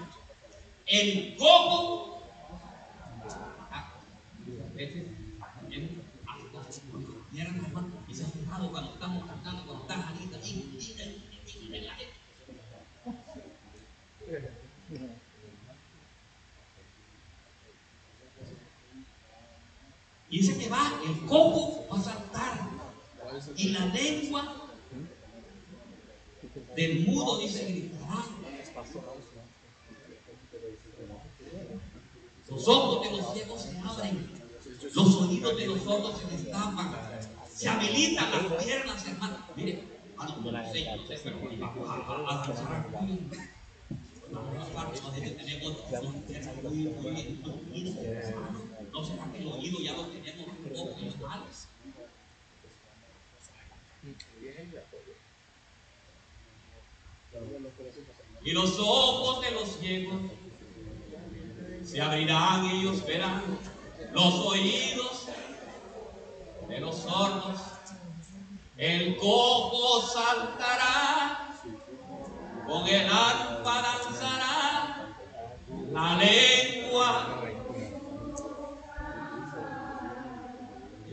[0.86, 2.22] El cojo.
[3.70, 3.92] Ah,
[4.76, 5.12] este,
[8.08, 10.38] y se ha fijado cuando estamos cantando, cuando están ahorita,
[20.36, 22.60] Dice que va, el coco va a saltar.
[23.56, 24.68] Y la lengua
[26.76, 28.22] del mudo dice gritará.
[32.50, 34.30] Los ojos de los ciegos se abren.
[34.92, 36.94] Los oídos de los sordos se destapan.
[37.54, 39.38] Se habilitan las piernas, hermano.
[39.56, 39.84] Mire,
[41.24, 42.90] pero vamos a, danzar
[44.30, 44.42] ¿No
[48.12, 48.65] será
[49.04, 51.44] que el oído ya lo tenemos un poco mal?
[58.44, 60.20] Y los ojos de los ciegos
[61.84, 63.42] se abrirán y ellos verán
[64.12, 65.26] los oídos
[66.68, 67.60] de los sordos.
[68.76, 71.54] El cojo saltará,
[72.66, 75.16] con el arpa danzará,
[75.92, 77.45] la lengua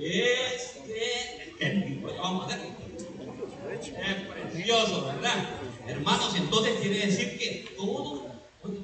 [0.05, 0.79] Es
[1.57, 2.73] que, vamos a ver.
[3.81, 5.49] Es precioso, ¿verdad?
[5.87, 8.25] Hermanos, entonces quiere decir que todo,
[8.63, 8.83] oye,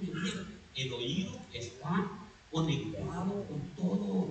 [0.76, 2.10] el oído está
[2.50, 4.30] conectado con todo,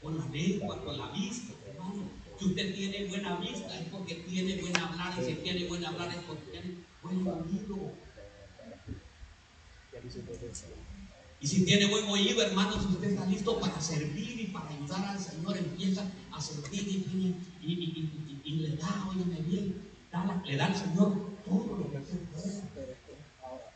[0.00, 2.08] con la lengua, con la vista, hermano.
[2.38, 6.10] Si usted tiene buena vista es porque tiene buen hablar, y si tiene buen hablar
[6.10, 7.92] es porque tiene buen oído.
[11.40, 15.06] Y si tiene buen oído, hermanos, si usted está listo para servir y para ayudar
[15.06, 19.74] al Señor, empieza a servir y, y, y, le da, óyeme bien,
[20.44, 22.96] le da al Señor todo lo que usted puede.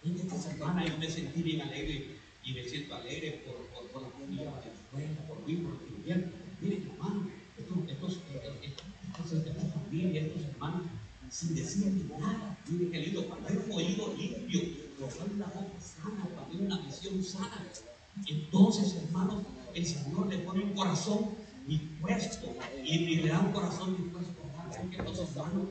[0.04, 4.10] Y esta semana yo me sentí bien alegre y me siento alegre por, por, la
[4.10, 6.32] familia de la escuela, por mí, por el gobierno.
[6.60, 8.18] Miren, hermano, estos, estos,
[8.60, 10.82] estos, estos hermanos,
[11.30, 14.60] sin decir nada, miren qué lindo, cuando hay un oído limpio,
[15.34, 17.62] una boca sana, cuando hay una visión sana,
[18.26, 18.94] entonces
[20.44, 21.30] pone un corazón
[21.66, 24.32] dispuesto y, le da un corazón dispuesto.
[24.76, 25.68] Porque los hermanos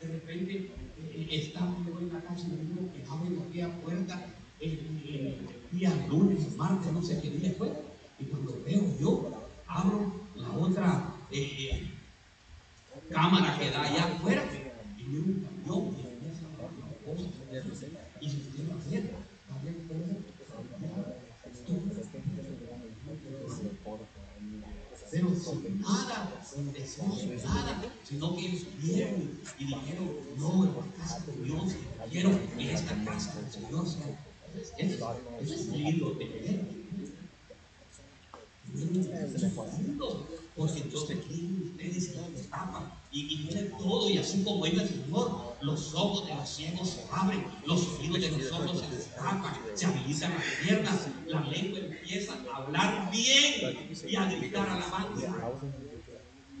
[0.00, 4.26] de repente eh, están en la casa y digo que abren aquella puerta
[4.60, 5.38] el,
[5.70, 7.72] día lunes, martes, no sé qué día fue.
[8.18, 11.90] Y cuando veo yo, abro la otra eh,
[13.10, 14.44] cámara que da allá afuera
[14.98, 16.12] y veo un camión y
[18.28, 19.14] se tiene a ver,
[19.50, 19.74] a ver
[25.12, 27.04] pero sin nada, sin decir
[27.44, 31.72] nada, sino que ellos vieron y dijeron, no, en la casa de Dios,
[32.10, 34.18] quiero que esta casa del Señor sea.
[34.78, 36.82] Eso, es lindo de ver.
[40.56, 45.94] Porque entonces ustedes se destapan y, y todo, y así como iba el Señor, los
[45.94, 50.34] ojos de los ciegos se abren, los oídos de los ojos se destapan, se habilitan
[50.34, 55.52] las piernas, la lengua empieza a hablar bien y a gritar alabanza.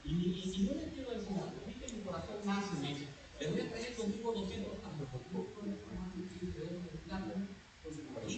[0.05, 2.37] y y yo le quiero decir algo, a mí que mi corazón
[2.81, 3.07] dice,
[3.41, 5.09] le voy a traer conmigo 200 tantos,
[8.27, 8.37] y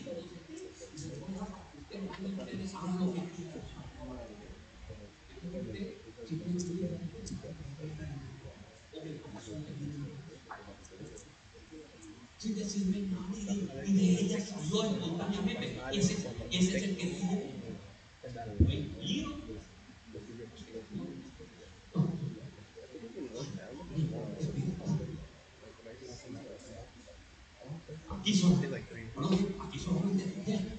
[0.98, 3.62] se lo voy a dar para que ustedes, ustedes hagan lo que quieran.
[6.26, 7.02] Si ustedes quieren,
[8.92, 10.18] o el corazón de Dios.
[12.76, 15.80] Y de ella espontáneamente.
[15.90, 16.12] Ese,
[16.50, 17.42] es el que dijo,
[28.10, 28.52] Aquí son.
[29.66, 30.78] Aquí son hombres de fe.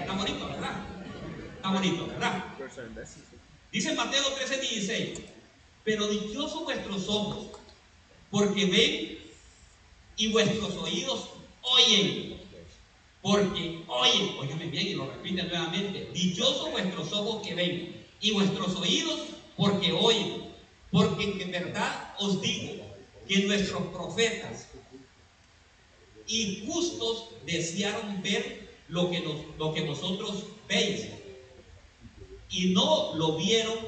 [0.00, 0.86] Está bonito, ¿verdad?
[1.56, 2.44] Está bonito, ¿verdad?
[3.70, 5.20] Dice Mateo 13, 16.
[5.84, 7.58] Pero dichosos vuestros ojos,
[8.30, 9.21] porque ven
[10.16, 11.30] y vuestros oídos
[11.62, 12.40] oyen.
[13.22, 16.10] Porque oyen, óigame bien y lo repite nuevamente.
[16.12, 19.20] Dichosos vuestros ojos que ven y vuestros oídos
[19.56, 20.52] porque oyen.
[20.90, 22.84] Porque en verdad os digo
[23.28, 24.68] que nuestros profetas
[26.26, 31.08] y justos desearon ver lo que, nos, lo que vosotros veis.
[32.50, 33.78] Y no lo vieron,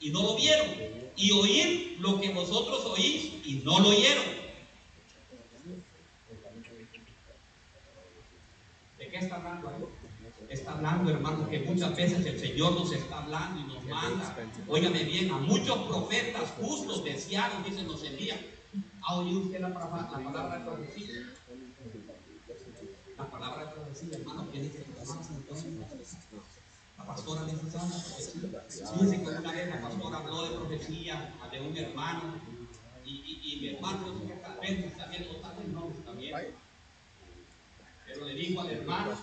[0.00, 0.68] y no lo vieron.
[1.16, 4.45] Y oír lo que vosotros oís y no lo oyeron.
[9.06, 9.84] ¿De qué está hablando ahí?
[10.48, 14.34] Está hablando, hermanos, que muchas veces el Señor nos está hablando y nos manda.
[14.66, 18.36] Óigame bien, a muchos profetas justos desearon, dice, nos envía
[19.02, 21.14] ¿Ha oído usted la, palabra, la palabra de profecía?
[23.16, 24.84] La palabra de profecía, hermano, que dice
[26.98, 28.86] la pastora necesita profecía.
[28.88, 32.22] Fíjense que una vez la pastora habló de profecía de un hermano
[33.04, 36.65] y, y, y mi hermano tal vez está viendo, tal vez no está bien.
[38.16, 39.14] Pero le dijo al hermano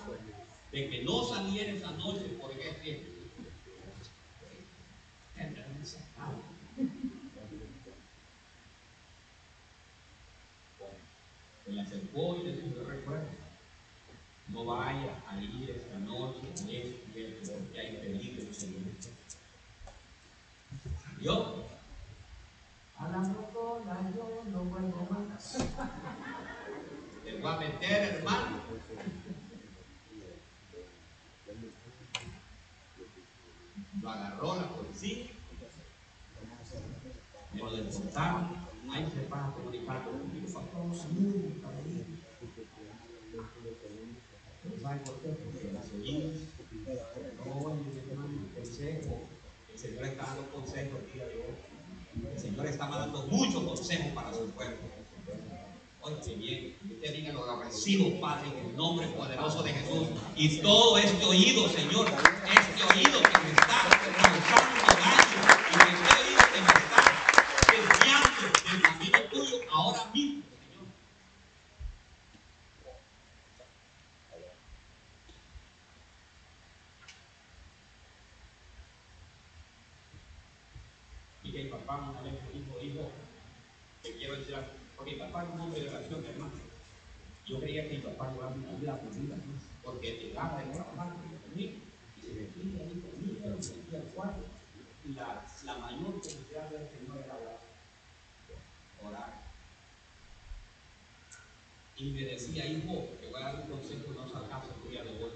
[0.72, 3.14] de que no saliera esa noche porque es que
[11.66, 13.30] Se le acercó y le dijo, yo recuerdo,
[14.50, 18.82] no vaya a ir esta noche en esto porque hay peligro Señor.
[21.04, 21.64] Salió.
[23.00, 25.58] A la motora yo no vuelvo más.
[27.34, 28.58] Le voy a meter, hermano.
[34.02, 35.26] Lo agarró la policía.
[37.56, 38.64] Lo deportaron.
[38.92, 40.48] Ahí se va a comunicar conmigo.
[44.82, 45.30] ¿Saben por qué?
[45.30, 46.40] Porque las oídas
[47.46, 49.22] no consejo.
[49.72, 52.32] El Señor está dando consejos el día de hoy.
[52.32, 54.78] El Señor está dando muchos consejos para su pueblo.
[56.06, 56.76] escuche bien.
[57.74, 60.08] Recibo, Padre, en el nombre poderoso de Jesús.
[60.36, 63.90] Y todo este oído, Señor, este oído que me está
[64.22, 67.02] causando daño, y este oído que me está
[67.74, 70.86] desviando del camino tuyo ahora mismo, Señor.
[81.44, 83.10] Y que mi papá una vez me dijo, hijo,
[84.04, 86.52] te quiero decir algo, porque mi papá es un hombre de oración, hermano.
[87.46, 89.36] Yo creía que mi papá no era una vida perdida,
[89.84, 91.74] porque llegaba de trabajar conmigo
[92.16, 94.46] y se metía ahí conmigo, pero se metía al cuarto.
[95.04, 97.60] Y la, la mayor necesidad del Señor era orar.
[99.06, 99.44] Orar.
[102.04, 105.24] Y me decía, hijo, te voy a dar un consejo, no salgas el día de
[105.24, 105.32] hoy,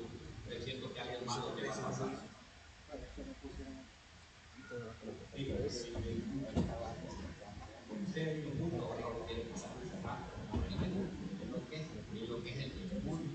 [0.50, 2.10] que alguien malo te va a pasar.
[5.38, 5.48] El
[12.20, 13.32] mundo que es, el mundo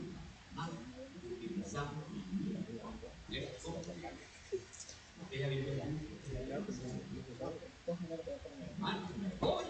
[8.60, 9.08] Hermano,
[9.40, 9.64] voy.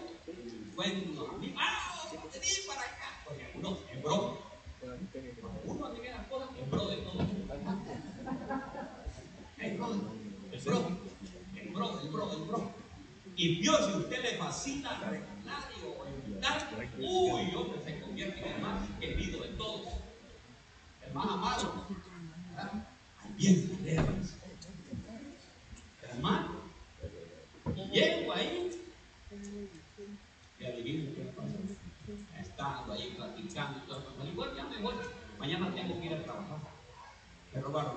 [0.75, 1.93] Bueno, a mí, ah,
[2.33, 3.03] vení para acá.
[3.25, 4.37] Porque uno es bro.
[5.65, 7.21] Uno le queda cosas es bro de todo.
[9.57, 10.13] Es bro.
[10.51, 10.97] Es bro.
[11.55, 12.71] El bro, el bro, el bro.
[13.35, 14.99] Y Dios, si a usted le fascina
[15.43, 19.93] nadie o invitar, uy, hombre, se convierte en el más querido de todos,
[21.05, 21.87] el más amado.
[22.49, 22.87] ¿verdad?
[23.19, 24.35] Ahí viene alegres.
[26.03, 26.63] Hermano,
[27.75, 28.71] y llego ahí,
[30.59, 31.57] y adivino qué pasa.
[32.39, 34.95] Estando ahí platicando y todo, al igual ya me voy,
[35.39, 36.57] mañana tengo que ir a trabajar.
[37.53, 37.95] Me robaron.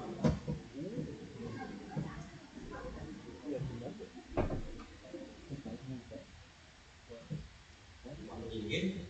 [8.26, 9.06] Cuando llegué,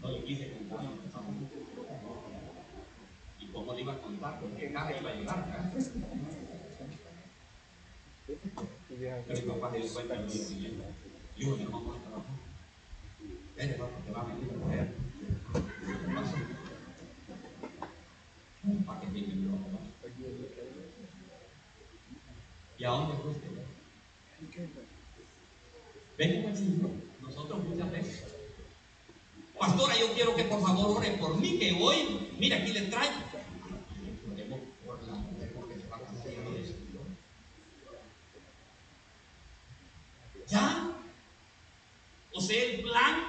[0.00, 1.24] no le quise contar lo que pasaba.
[3.40, 4.40] ¿Y cómo le iba a contar?
[4.40, 5.72] Porque cada iba a llegar, ¿verdad?
[9.28, 10.84] Mi papá se dio cuenta el día siguiente.
[11.36, 12.34] Yo, mi mamá trabajar.
[13.56, 14.94] Vete, papá, te va a venir a coger.
[18.62, 18.84] ¿Qué?
[18.86, 19.78] Para que venga mi papá.
[22.78, 23.48] ¿Y a dónde fuiste?
[26.18, 26.90] Ven con el Señor.
[27.22, 28.24] Nosotros muchas veces.
[29.58, 33.14] Pastora, yo quiero que por favor ore por mí, que hoy, mira, aquí le traigo.
[34.32, 37.04] Oremos por la mujer porque se va a casar de Señor.
[40.48, 40.90] ¿Ya?
[42.32, 43.20] O sea, el plan,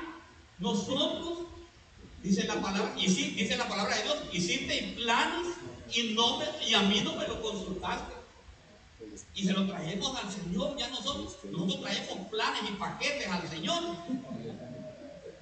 [0.60, 1.48] nosotros,
[2.24, 5.48] dice la palabra, y sí, dice la palabra de Dios, hiciste planes
[5.96, 8.14] y, no me, y a mí no me lo consultaste.
[9.34, 13.82] Y se lo traemos al Señor, ya nosotros, nosotros traemos planes y paquetes al Señor.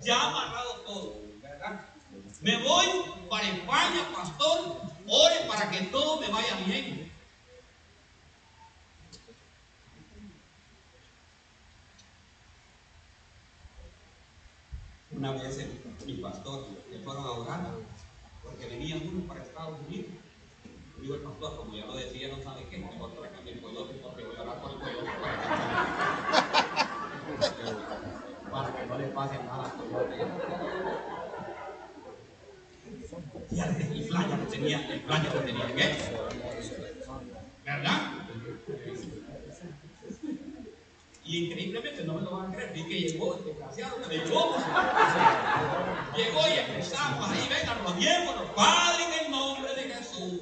[0.01, 1.15] Ya amarrado todo.
[2.41, 2.85] Me voy
[3.29, 7.11] para España, pastor, ore para que todo me vaya bien.
[15.11, 17.71] Una vez el, mi pastor le fueron a orar
[18.43, 20.11] porque venían unos para Estados Unidos.
[21.03, 24.23] Digo el pastor, como ya lo decía, no sabe qué, mejor tráigame el coyote porque
[24.23, 25.11] voy a orar por el coyote
[28.49, 29.73] para que, para no le pase nada
[33.91, 35.97] y playa lo tenía, el playa lo tenía en él.
[37.65, 38.01] ¿Verdad?
[41.25, 44.55] Y increíblemente no me lo van a creer, vi que llegó el desgraciado me llevó.
[46.15, 50.41] Llegó y empezamos ahí, venga, rodeémonos, Padre, en el nombre de Jesús.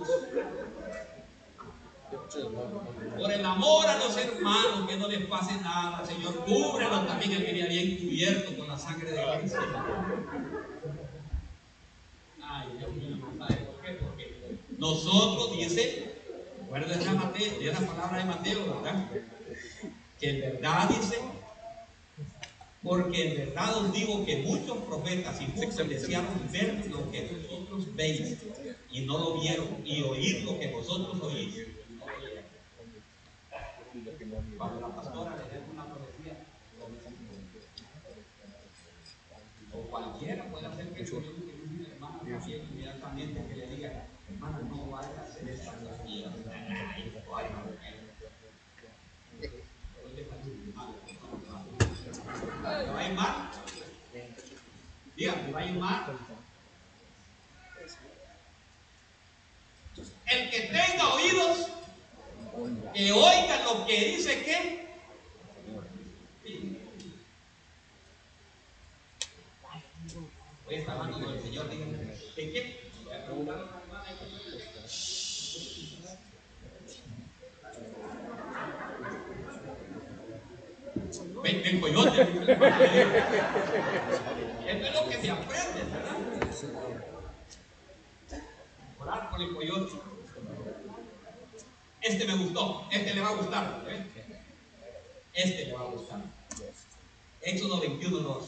[3.17, 7.45] Por el amor a los hermanos, que no les pase nada, Señor, cúbrelo también el
[7.45, 9.59] que viene bien cubierto con la sangre de Cristo.
[12.41, 13.91] Ay, Dios mío, ¿sabe por qué?
[13.93, 16.11] Porque nosotros, dice,
[16.69, 19.05] Mateo, de la palabra de Mateo, ¿verdad?
[20.19, 21.17] Que en verdad dice,
[22.81, 27.95] porque en verdad os digo que muchos profetas y justos desearon ver lo que vosotros
[27.95, 28.37] veis
[28.91, 31.55] y no lo vieron, y oír lo que vosotros oís.
[31.55, 31.59] y
[31.93, 32.43] no lo oyeron.
[34.57, 36.37] Cuando la pastora le dé una profecía,
[39.73, 44.59] o cualquiera puede hacer que yo que una hermana también inmediatamente que le diga, hermana,
[44.69, 46.29] no vaya a hacer esta profecía.
[46.29, 46.45] ¿Me
[52.91, 53.51] va a ir mal?
[55.17, 56.17] Diga, ¿me va a mal?
[60.27, 61.67] El que tenga oídos,
[62.93, 64.87] que oiga lo que dice que.
[70.67, 71.97] Hoy está hablando con el Señor, díganme.
[72.37, 72.81] ¿En qué?
[81.43, 82.21] Ven, ven, coyote.
[82.21, 82.29] Eso
[84.85, 86.17] es lo que se aprende, ¿verdad?
[88.99, 90.10] Orar el coyote.
[92.01, 93.85] Este me gustó, este le va a gustar.
[93.87, 94.05] ¿eh?
[95.33, 96.21] Este le va a gustar.
[97.41, 98.45] Éxodo 21, 2.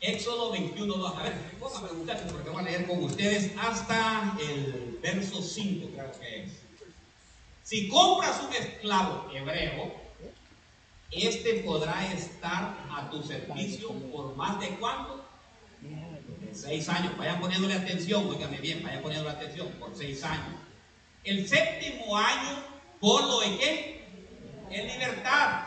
[0.00, 1.16] Éxodo 21, 2.
[1.16, 6.12] A ver, póngame muchachos porque voy a leer con ustedes hasta el verso 5, creo
[6.20, 6.52] que es.
[7.64, 9.94] Si compras un esclavo hebreo,
[11.10, 15.24] este podrá estar a tu servicio por más de cuánto?
[16.52, 17.16] seis años.
[17.16, 20.67] Vayan poniéndole atención, oígame bien, vayan poniéndole atención, por seis años.
[21.28, 22.64] El séptimo año,
[23.02, 24.08] lo de qué?
[24.70, 25.62] En libertad.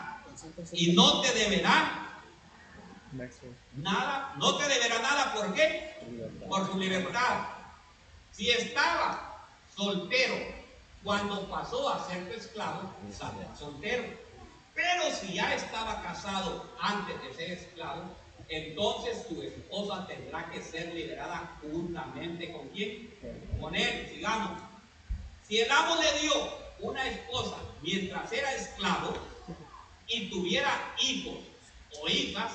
[0.72, 2.18] Y no te deberá
[3.76, 5.94] nada, no te deberá nada, ¿por qué?
[6.48, 7.46] Por su libertad.
[8.32, 9.46] Si estaba
[9.76, 10.34] soltero
[11.04, 14.02] cuando pasó a ser tu esclavo, sale soltero.
[14.74, 18.16] Pero si ya estaba casado antes de ser esclavo,
[18.48, 23.14] entonces tu esposa tendrá que ser liberada juntamente con quién?
[23.60, 24.71] Con él, sigamos.
[25.52, 26.32] Si el amo le dio
[26.80, 29.12] una esposa mientras era esclavo
[30.08, 31.40] y tuviera hijos
[32.00, 32.54] o hijas,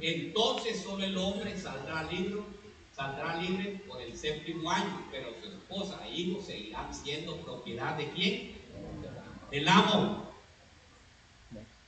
[0.00, 2.42] entonces solo el hombre saldrá libre,
[2.96, 8.10] saldrá libre por el séptimo año, pero su esposa e hijos seguirán siendo propiedad de
[8.10, 8.56] quién?
[9.52, 10.32] Del amo.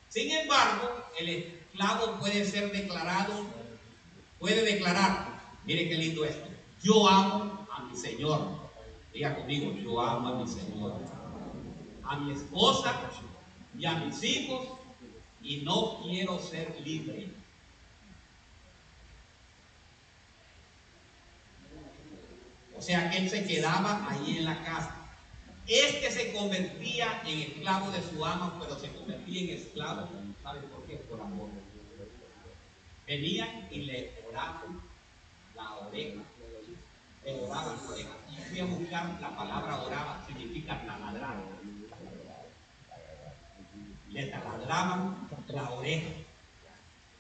[0.09, 3.44] Sin embargo, el esclavo puede ser declarado,
[4.38, 6.46] puede declarar, mire qué lindo esto,
[6.80, 8.63] yo amo a mi Señor
[9.14, 10.92] Diga conmigo, yo amo a mi Señor,
[12.02, 13.00] a mi esposa
[13.78, 14.66] y a mis hijos
[15.40, 17.30] y no quiero ser libre.
[22.76, 24.96] O sea que él se quedaba ahí en la casa.
[25.68, 30.08] Este se convertía en esclavo de su ama, pero se convertía en esclavo,
[30.42, 30.96] ¿sabe por qué?
[30.96, 31.50] Por amor.
[33.06, 34.82] Venían y le oraban
[35.54, 36.20] la oreja,
[37.24, 41.36] le oraban la oreja fui a buscar la palabra oraba, significa taladrar.
[44.11, 46.09] Le taladraban la oreja.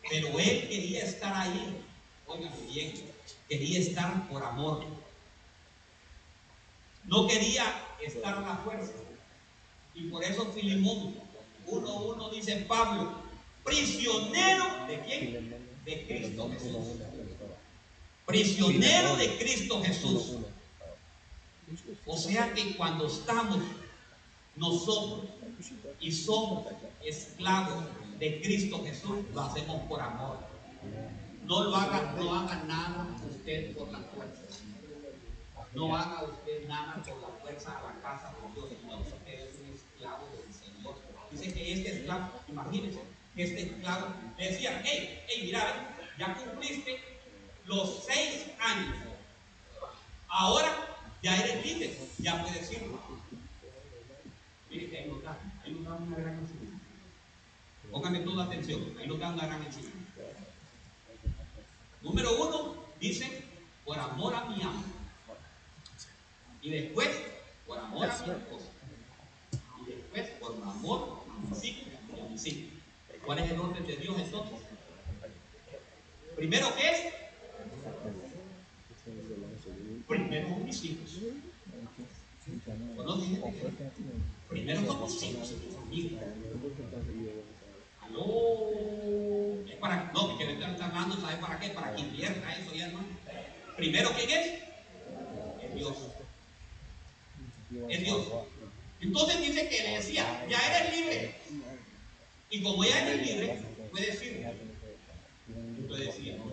[0.08, 1.82] Pero él quería estar ahí,
[2.26, 2.92] oigan bien,
[3.48, 4.84] quería estar por amor.
[7.04, 7.64] No quería
[8.00, 8.92] estar a la fuerza.
[9.94, 11.14] Y por eso Filimón
[11.66, 13.14] 1.1 dice Pablo,
[13.64, 15.64] prisionero de quién?
[15.84, 16.86] De Cristo Jesús.
[18.26, 20.36] Prisionero de Cristo Jesús.
[22.06, 23.58] O sea que cuando estamos
[24.56, 25.30] nosotros
[26.00, 26.66] y somos
[27.02, 27.84] esclavos
[28.18, 30.38] de Cristo Jesús, lo hacemos por amor.
[31.44, 34.42] No lo haga, no haga nada usted por la fuerza.
[35.74, 38.82] No haga usted nada por la fuerza a la casa de Dios.
[38.86, 40.94] No, usted es un esclavo del Señor.
[41.30, 43.00] Dice que este esclavo, imagínense,
[43.36, 44.06] este esclavo
[44.38, 47.00] le decía, hey, hey, mira, ya cumpliste
[47.66, 48.96] los seis años.
[50.28, 50.93] Ahora
[51.24, 52.82] ya eres libre, ya puedes ir.
[54.70, 56.84] Mire que ahí nos da, ahí nos da una gran enseñanza.
[57.90, 59.98] Póngame toda atención, ahí nos da una gran enseñanza.
[62.02, 63.42] Número uno, dice,
[63.86, 64.84] por amor a mi amo.
[66.60, 67.08] Y después,
[67.66, 68.66] por amor a mi esposa.
[69.80, 72.72] Y después, por amor a mis hijos y a mis hijos.
[73.24, 74.58] ¿Cuál es el orden de Dios entonces?
[76.36, 77.14] Primero, ¿qué es?
[80.06, 81.18] Primero mis hijos.
[84.48, 86.22] Primero son mis hijos, amigos.
[88.02, 88.70] Aló.
[89.66, 91.70] Es para, no, que me están hablando, ¿sabe para qué?
[91.70, 93.08] Para que invierta eso ya, hermano.
[93.76, 94.46] Primero, ¿quién es?
[95.62, 95.96] Es Dios.
[97.88, 98.26] Es Dios.
[99.00, 101.34] Entonces dice que le decía, ya eres libre.
[102.50, 104.46] Y como ya eres libre, puedes ir.
[105.78, 106.44] Entonces decía, no,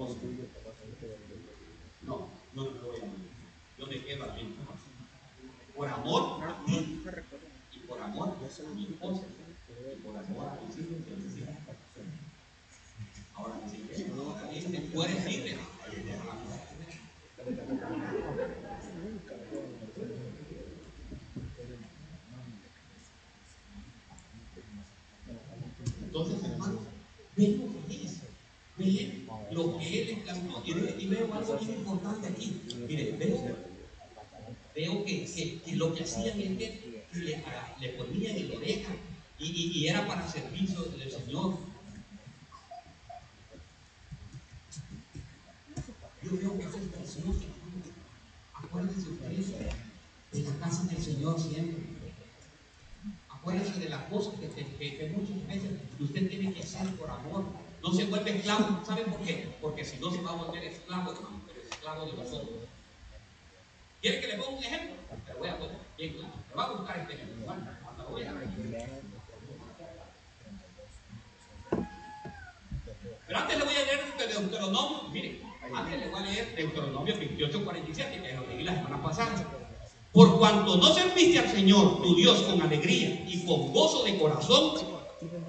[2.01, 3.20] no, no, no, no yo
[3.91, 4.55] me quedo aquí.
[5.75, 7.01] Por amor a mí
[7.73, 9.23] y por amor a mi esposa
[9.91, 11.57] y por amor a mis hijos y a mis hijas.
[13.35, 13.59] Ahora
[14.53, 15.57] dice que tú eres libre.
[26.03, 26.79] Entonces, hermano,
[27.35, 28.21] ven lo que dice,
[28.77, 30.63] ven lo que él encarnó.
[30.65, 32.61] Y, veo algo muy importante aquí.
[32.87, 33.71] Mire, veo
[34.73, 35.27] veo que,
[36.15, 37.43] que, que que le,
[37.79, 38.93] le ponían en la oreja
[39.39, 41.57] y, era para servicio del Señor.
[46.23, 47.41] yo veo que eso es precioso.
[48.53, 49.51] Acuérdense ustedes
[50.31, 51.83] de la casa del Señor siempre.
[53.29, 57.45] Acuérdense de las cosas que, que, muchas veces usted tiene que hacer por amor.
[57.81, 58.85] No se vuelve esclavo.
[58.85, 59.49] ¿Sabe por qué?
[59.59, 61.13] Porque si no se va a volver esclavo,
[61.47, 62.59] pero esclavo de nosotros.
[64.01, 64.95] ¿Quiere que le ponga un ejemplo?
[65.25, 66.33] Pero voy a poner bien claro.
[66.49, 67.45] Me va a buscar este ejemplo.
[67.45, 68.33] Cuando lo voy a
[73.27, 75.39] Pero antes le voy a leer Deuteronomio, miren,
[75.73, 79.31] antes le voy a leer Deuteronomio 28, 47, que lo leí la semana pasada.
[80.11, 84.73] Por cuanto no serviste al Señor tu Dios con alegría y con gozo de corazón,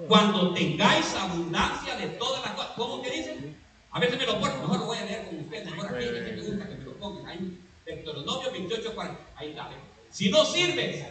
[0.07, 3.57] cuando tengáis abundancia de todas las cosas, ¿cómo que dicen?
[3.91, 6.31] A veces me lo ponen, mejor lo voy a leer con ustedes, mejor aquí, que
[6.31, 7.59] me gusta que me lo pongan ahí.
[7.85, 9.69] Deuteronomio 28, 40, ahí está.
[10.09, 11.05] Si no sirves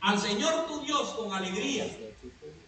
[0.00, 1.86] al Señor tu Dios con alegría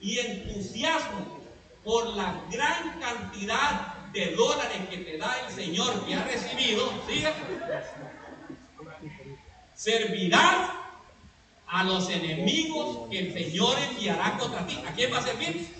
[0.01, 1.41] y entusiasmo
[1.85, 7.33] por la gran cantidad de dólares que te da el Señor que ha recibido, ¿sigue?
[9.83, 10.70] Servirás
[11.66, 14.78] a los enemigos que el Señor enviará contra ti.
[14.87, 15.74] ¿A quién va a servir?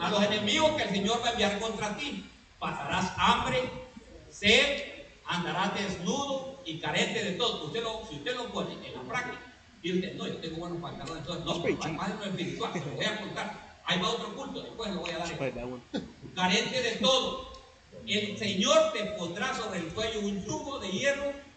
[0.00, 2.24] A los enemigos que el Señor va a enviar contra ti.
[2.58, 3.70] Pasarás hambre,
[4.28, 4.82] sed,
[5.26, 7.66] andarás desnudo y carente de todo.
[7.66, 9.40] Usted lo, si usted lo pone en la práctica,
[9.80, 13.04] dice, no, yo tengo buenos pantalones, entonces no, más de lo espiritual, se lo voy
[13.04, 13.78] a contar.
[13.84, 15.28] Ahí va otro culto, después lo voy a dar.
[16.34, 17.52] Carente de todo.
[18.04, 21.51] El Señor te pondrá sobre el cuello un tubo de hierro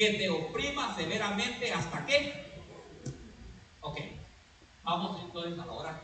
[0.00, 2.32] que te oprima severamente hasta qué.
[3.82, 3.98] Ok,
[4.82, 6.02] vamos entonces a la hora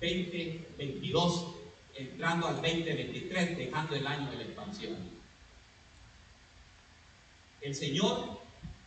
[0.00, 1.54] 2022,
[1.96, 4.96] entrando al 2023, dejando el año de la expansión.
[7.60, 8.40] El Señor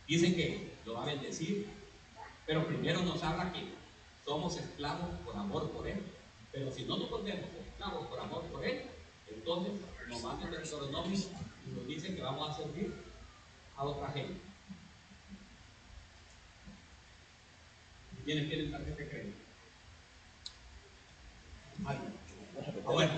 [0.08, 1.68] dice que lo va a bendecir,
[2.44, 3.68] pero primero nos habla que
[4.24, 6.02] somos esclavos por amor por Él.
[6.50, 8.82] Pero si no nos volvemos esclavos por amor por Él,
[9.32, 9.74] entonces
[10.08, 13.13] nos manda el Deuteronomio y nos dice que vamos a servir
[13.76, 14.40] a otra gente.
[18.24, 19.36] ¿Quiénes tienen tarjeta de crédito?
[22.86, 23.10] Ahora,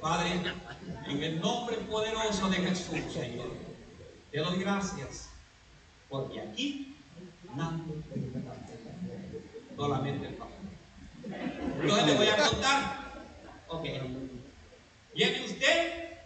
[0.00, 0.40] Padre,
[1.08, 3.52] en el nombre poderoso de Jesús, Señor,
[4.30, 5.30] te doy gracias,
[6.08, 6.96] porque aquí
[7.54, 7.82] nadie
[9.76, 10.52] solamente el papá.
[11.80, 12.98] Entonces le voy a contar.
[13.68, 13.84] Ok.
[15.14, 16.18] Viene usted,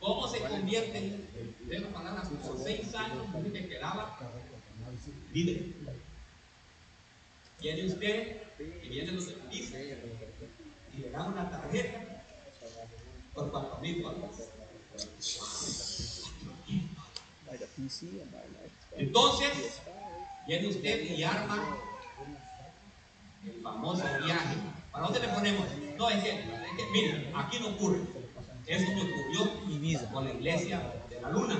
[0.00, 1.27] ¿cómo se convierte
[1.68, 4.18] de palabras por seis años que quedaba
[5.32, 5.74] libre.
[7.60, 8.42] Viene usted
[8.82, 9.82] y viene los servicios
[10.94, 12.22] y le da una tarjeta
[13.34, 14.48] por cuatro mil dólares.
[18.96, 19.80] Entonces,
[20.46, 21.76] viene usted y arma
[23.44, 24.56] el famoso viaje.
[24.90, 25.66] ¿Para dónde le ponemos?
[25.96, 28.00] No, es que, es que mire, aquí no ocurre.
[28.66, 31.58] Eso me ocurrió con la iglesia de la luna.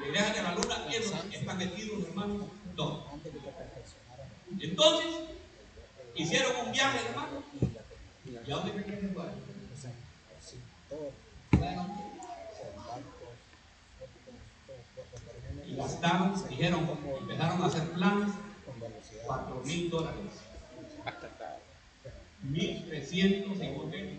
[0.00, 3.04] La iglesia de la luna hemos establecido un hermano dos.
[4.60, 5.06] Entonces,
[6.14, 7.42] hicieron un viaje, hermano.
[8.24, 9.24] ¿Y a dónde creen que fue?
[15.66, 18.34] Y gastaron, dijeron, empezaron a hacer planes,
[19.24, 20.32] cuatro mil dólares.
[22.44, 24.18] 1.300 en hoteles.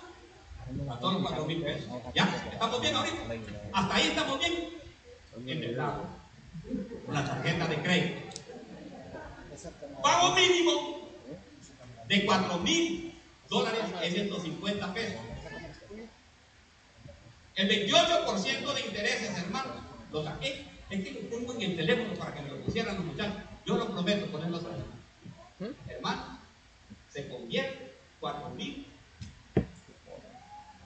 [0.89, 1.89] a todos los cuatro mil pesos.
[2.13, 2.25] ¿Ya?
[2.51, 3.17] ¿Estamos bien ahorita?
[3.73, 4.69] Hasta ahí estamos bien.
[5.45, 5.97] En verdad.
[7.09, 8.41] La tarjeta de crédito.
[10.01, 11.09] Pago mínimo
[12.07, 13.13] de cuatro mil
[13.49, 15.21] dólares en 150 pesos.
[17.55, 19.73] El 28% de intereses, hermano,
[20.11, 20.67] lo saqué.
[20.89, 23.35] Es que lo pongo en el teléfono para que me lo pusieran los muchachos.
[23.65, 25.71] Yo lo prometo ponerlo ahí.
[25.87, 26.39] Hermano,
[27.09, 28.90] se convierte 4 mil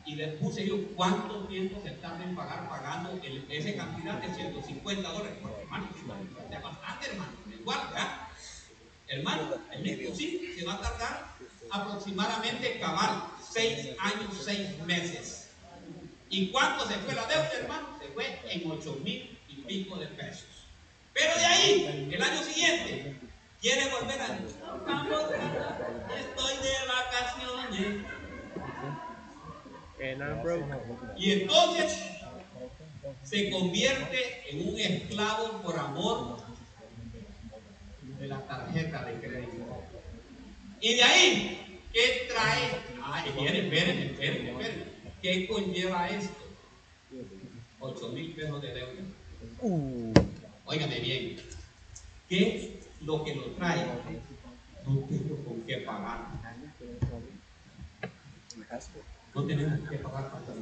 [0.06, 4.34] y les puse yo cuánto tiempo se tarda en pagar pagando el, esa cantidad de
[4.34, 5.38] 150 dólares.
[5.41, 7.32] Porque, hermano, es bastante, hermano.
[7.60, 8.28] Igual, ¿verdad?
[9.08, 11.36] Hermano, el sí se va a tardar
[11.72, 15.49] aproximadamente cabal 6 años, 6 meses.
[16.30, 17.88] ¿Y cuánto se fue la deuda, hermano?
[17.99, 20.68] Se fue en 8 mil y pico de pesos.
[21.14, 23.16] Pero de ahí, el año siguiente,
[23.62, 24.39] quiere volver a...
[26.16, 28.06] Estoy de vacaciones
[31.18, 31.98] Y entonces
[33.24, 36.38] se convierte en un esclavo por amor
[38.20, 39.84] de la tarjeta de crédito.
[40.82, 42.82] Y de ahí, ¿qué trae?
[43.02, 44.96] Ah, esperen, esperen, esperen, esperen.
[45.22, 46.46] ¿Qué conlleva esto?
[47.80, 49.02] 8 mil pesos de deuda.
[49.62, 50.14] Uh.
[50.66, 51.38] Óigame bien.
[52.28, 53.86] ¿Qué lo que lo trae?
[54.86, 56.28] No tengo con qué pagar.
[59.36, 60.55] No tenemos que pagar pastor.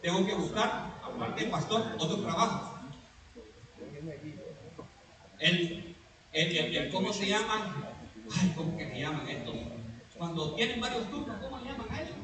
[0.00, 2.78] tengo que buscar, aparte pastor, otro trabajo.
[5.38, 5.94] El,
[6.32, 7.92] el, el, ¿cómo se llama?
[8.34, 9.54] Ay, ¿cómo que se llaman estos?
[10.16, 12.14] Cuando tienen varios turnos, ¿cómo le llaman a eso?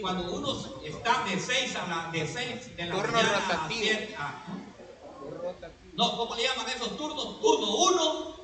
[0.00, 3.58] Cuando uno está de 6 a la de 6 de la Turno mañana rotativo.
[3.58, 4.44] a 7 a,
[5.94, 7.40] No, ¿cómo le llaman esos turnos?
[7.40, 8.36] Turno 1,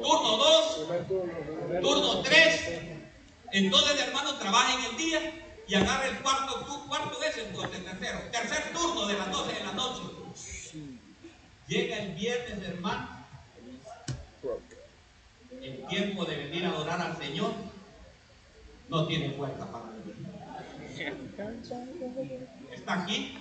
[0.00, 2.99] turno 2, turno 3.
[3.52, 5.20] Entonces, hermano, trabaja en el día
[5.66, 9.64] y agarra el cuarto, tu- cuarto es entonces, tercero, tercer turno de las 12 de
[9.64, 10.02] la noche.
[11.68, 13.08] Llega el viernes, hermano,
[15.62, 17.52] el tiempo de venir a adorar al Señor,
[18.88, 20.16] no tiene fuerza para venir.
[22.72, 23.38] Está aquí,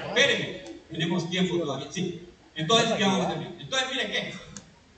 [0.08, 0.48] Espérenme,
[0.90, 2.30] tenemos tiempo todavía, sí.
[2.56, 3.54] Entonces, ya vamos a terminar.
[3.60, 4.34] Entonces, mire qué,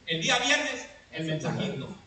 [0.06, 1.98] el día viernes, el mensajito.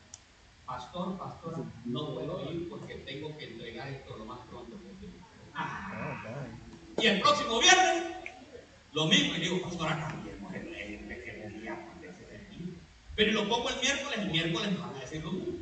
[0.66, 5.18] Pastor, pastora, no puedo ir porque tengo que entregar esto lo más pronto posible.
[5.52, 6.22] Ah.
[6.96, 8.04] Y el próximo viernes,
[8.92, 10.52] lo mismo, y digo, pastora, cambiemos.
[13.16, 15.59] Pero lo pongo el miércoles, el miércoles van a decir lo mismo.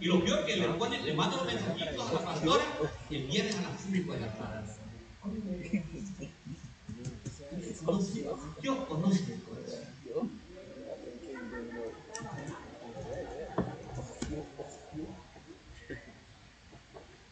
[0.00, 2.64] Y lo peor que le ponen, le mandan los mensajitos a la pastora
[3.10, 4.74] el viernes a las 5 de la tarde.
[8.60, 10.42] Dios conoce el corazón.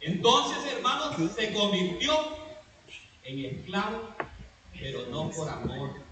[0.01, 2.13] Entonces, hermanos, se convirtió
[3.25, 4.15] en esclavo,
[4.73, 6.10] pero no por amor.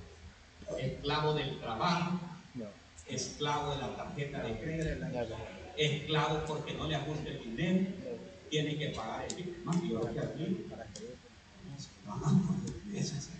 [0.77, 2.21] Esclavo del trabajo,
[3.07, 5.07] esclavo de la tarjeta de crédito,
[5.77, 7.87] esclavo porque no le ajusta el dinero,
[8.51, 10.13] tiene que pagar el dinero.
[10.13, 10.67] Que aquí.
[12.07, 12.33] Ah,
[12.95, 13.31] eso es.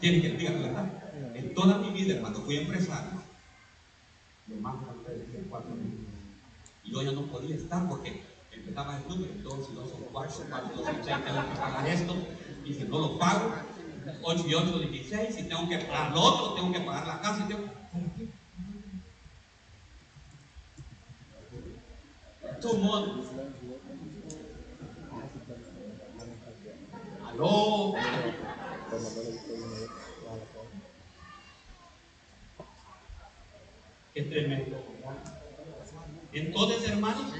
[0.00, 0.92] Tiene que decir la verdad.
[1.34, 3.22] En toda mi vida, cuando fui empresario,
[4.48, 6.06] lo más grande de cuatro mil.
[6.84, 8.22] Y yo ya no podía estar porque
[8.68, 12.16] empezaba el número, y dos son cuatro, cuatro, dos seis, tengo que pagar esto,
[12.64, 13.52] y si no lo pago,
[14.22, 17.44] 8 y 8, 16, y tengo que pagar lo otro, tengo que pagar la casa,
[17.44, 17.78] y tengo...
[22.60, 23.28] Months.
[27.24, 27.94] Aló.
[34.12, 34.84] Qué tremendo.
[36.32, 37.32] Entonces, hermanos,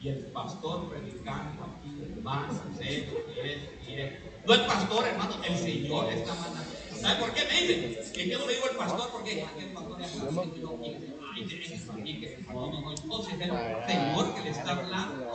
[0.00, 4.28] y el pastor predicando aquí, hermano, esto, y esto, y esto.
[4.46, 6.72] No el pastor, hermano, el Señor está mandando.
[7.00, 7.96] ¿Sabe por qué me dicen?
[8.00, 10.76] Es que yo no le digo el pastor porque el pastor es así, y no
[10.76, 11.14] quiere.
[11.34, 12.90] Ay, de eso, y que no, no, no.
[12.92, 15.32] Entonces es el Señor que le está hablando.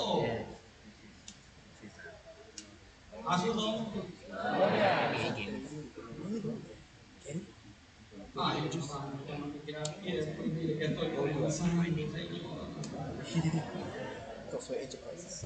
[3.28, 4.02] A su nombre.
[8.34, 12.22] Ay, hermano, no me tiempo, y mire que estoy comenzando, Señor.
[14.54, 15.46] Also enterprises.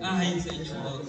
[0.00, 1.02] Ay, Señor.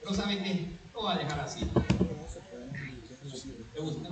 [0.00, 0.66] Pero ¿saben qué?
[0.92, 1.60] Lo voy a dejar así.
[3.72, 4.08] ¿Te gusta?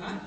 [0.00, 0.20] ¿Ah?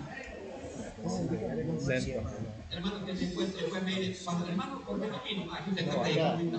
[2.69, 5.53] Hermano, que después, después me dice, "Pastor, hermano, ¿por qué no vino?
[5.53, 6.51] Aquí usted está ahí.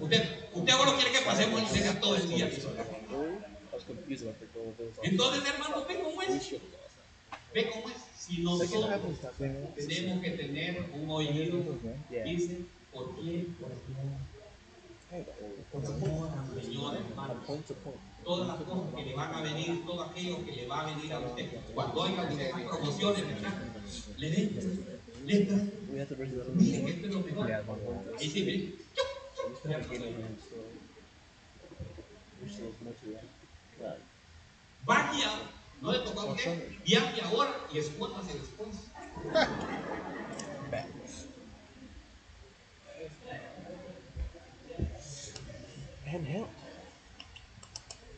[0.00, 2.50] Usted, usted quiere que pasemos el todo el día.
[5.02, 6.52] Entonces, hermano, ve cómo es.
[7.54, 7.96] Ve cómo es.
[8.16, 8.88] Si nosotros
[9.76, 11.58] tenemos que tener un oído,
[12.24, 12.58] dice,
[12.92, 13.46] ¿por qué?
[16.62, 17.42] Señor, hermano.
[17.46, 18.10] Point to point.
[18.24, 21.12] todas las cosas que le van a venir, todo aquello que le va a venir
[21.12, 21.50] a usted.
[21.74, 23.54] Cuando oiga usted esas promociones, ¿verdad?
[24.18, 24.84] Le den,
[25.24, 27.50] le den, We have to bring that mire que esto es lo mejor.
[28.18, 28.74] Ahí sí, mire.
[33.80, 33.98] Is much of that.
[34.86, 36.78] Vaya qué?
[36.84, 38.76] Viaje ahora y escóndase después.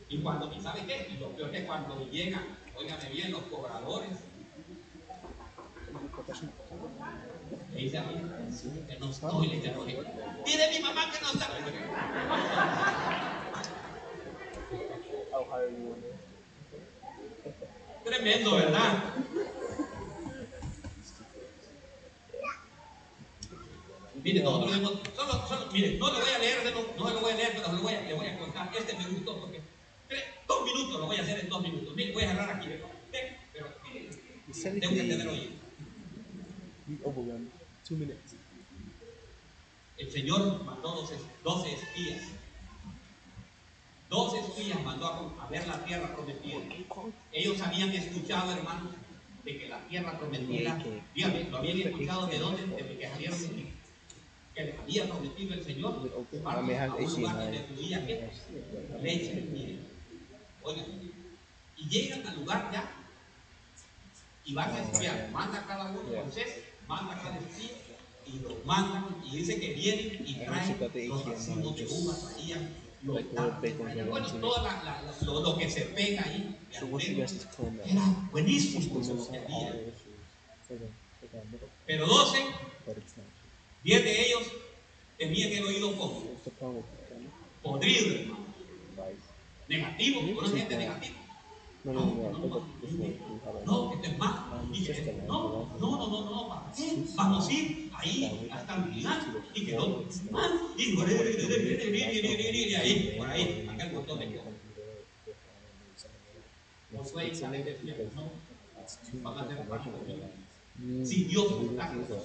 [0.08, 1.08] Y cuando, ¿y sabe qué?
[1.10, 2.46] Y lo peor es que cuando llegan,
[2.76, 4.18] óigame bien, los cobradores,
[7.72, 8.14] le dice a mí,
[8.88, 9.74] que no estoy, le dice a.
[10.44, 11.48] Dile a mi mamá que no está.
[15.32, 16.12] I'll hire you one day.
[18.04, 19.14] Tremendo, ¿verdad?
[24.22, 27.32] Mire, nosotros hemos, solo, solo, mire, no lo voy a leer, no, no lo voy
[27.32, 28.70] a leer, pero lo voy a, le voy a contar.
[28.76, 29.60] Este me gustó porque
[30.08, 31.94] tres, dos minutos lo voy a hacer en dos minutos.
[31.96, 32.68] Mire, voy a agarrar aquí,
[33.52, 34.08] pero mire,
[34.46, 35.62] You said it tengo que
[37.04, 37.50] overwhelmed.
[37.84, 38.34] Two minutes.
[39.96, 41.14] El Señor mandó 12,
[41.44, 42.22] 12 espías.
[44.12, 46.58] 12 espías mandó a, a ver la tierra prometida.
[47.32, 48.92] Ellos habían escuchado, hermanos,
[49.42, 50.84] de que la tierra prometida,
[51.14, 53.38] dígame, lo habían escuchado de dónde, desde que salieron.
[54.54, 56.10] Que les había prometido el Señor
[56.44, 58.28] may a un lugar donde fluía ¿qué?
[59.00, 59.80] leche y miel.
[60.62, 60.84] Oigan,
[61.78, 62.92] y llegan al lugar ya
[64.44, 67.70] y van a espiar, manda cada uno, Moisés, manda cada espía
[68.26, 74.28] y los mandan y dice que vienen y traen los racimos de uvas, traían bueno,
[74.62, 76.56] la, la- lo, lo que se pega ahí.
[76.78, 77.32] So what you guys
[79.30, 79.72] que había.
[81.50, 82.38] middle, Pero 12,
[82.86, 83.26] but it's not.
[83.84, 84.42] 10 de ellos
[85.18, 86.22] tenían el oído como
[87.62, 88.46] podrido, hermano.
[89.68, 91.16] Negativo, una gente negativa.
[91.84, 92.62] No, no, no,
[94.00, 94.06] te
[94.92, 96.62] es que, no, no, no, no, no.
[97.16, 99.42] Vamos a ir ahí hasta el final.
[99.52, 100.04] Y que no.
[100.78, 104.52] Y ahí, por ahí, aquel montón de cosas.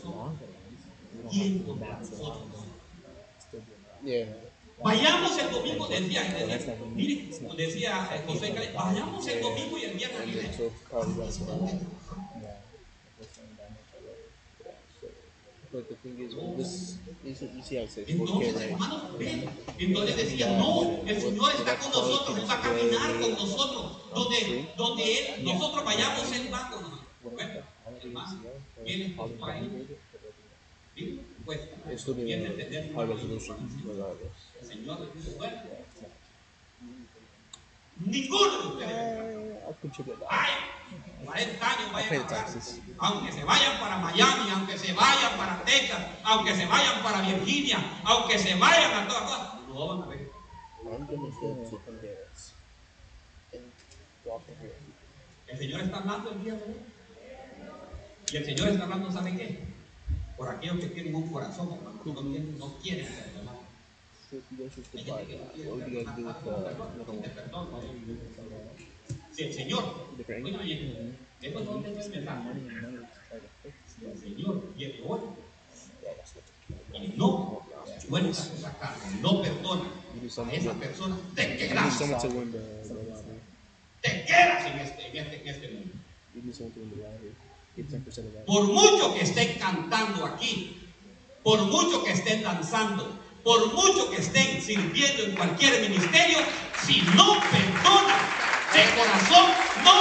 [0.03, 0.36] No.
[4.03, 4.43] Si.
[4.84, 9.98] Vayamos el domingo, decía, decía, mire, decía eh, José Caleb, vayamos el domingo y el
[9.98, 10.52] viernes libre.
[15.70, 18.56] But the thing is, when this, you see, you see how it says 4K, Entonces,
[18.56, 18.72] right?
[18.72, 19.50] hermanos, ven.
[19.78, 23.98] Entonces decía, no, el Señor está con nosotros, Él va a caminar con nosotros.
[24.16, 27.08] Donde, donde Él, nosotros vayamos, Él va con nosotros.
[28.02, 28.42] Hermano,
[28.84, 29.14] viene.
[31.46, 31.60] Pues,
[32.96, 33.06] a
[33.86, 34.37] regardless.
[34.62, 35.62] El Señor le dijo, bueno,
[37.99, 39.38] ninguno de ustedes
[40.30, 40.58] vaya,
[41.26, 42.82] 40 años vayan a taxes.
[42.97, 47.80] Aunque se vayan para Miami, aunque se vayan para Texas, aunque se vayan para Virginia,
[48.03, 50.32] aunque se vayan a todas partes, no van a ver.
[55.47, 56.76] El Señor está hablando el día de hoy.
[58.32, 59.66] Y el Señor está hablando, ¿sabe qué?
[60.36, 61.70] Por aquellos que tienen un corazón,
[62.05, 63.37] no quieren, no
[69.38, 69.84] el Señor,
[72.10, 72.48] mensaje.
[74.02, 75.20] El Señor viene hoy
[76.94, 77.62] y no
[78.08, 82.04] suelta esa carga, no perdona a esa persona, te quedas, te
[84.08, 85.94] en este, en este, en este mundo.
[86.36, 87.34] You need someone to win the lottery.
[87.76, 88.46] Get 10% of that.
[88.46, 90.78] Por mucho que estén cantando aquí,
[91.44, 96.39] por mucho que estén danzando, por mucho que estén sirviendo en cualquier ministerio,
[96.86, 98.20] si no perdonan
[98.74, 99.48] de corazón,
[99.86, 100.00] no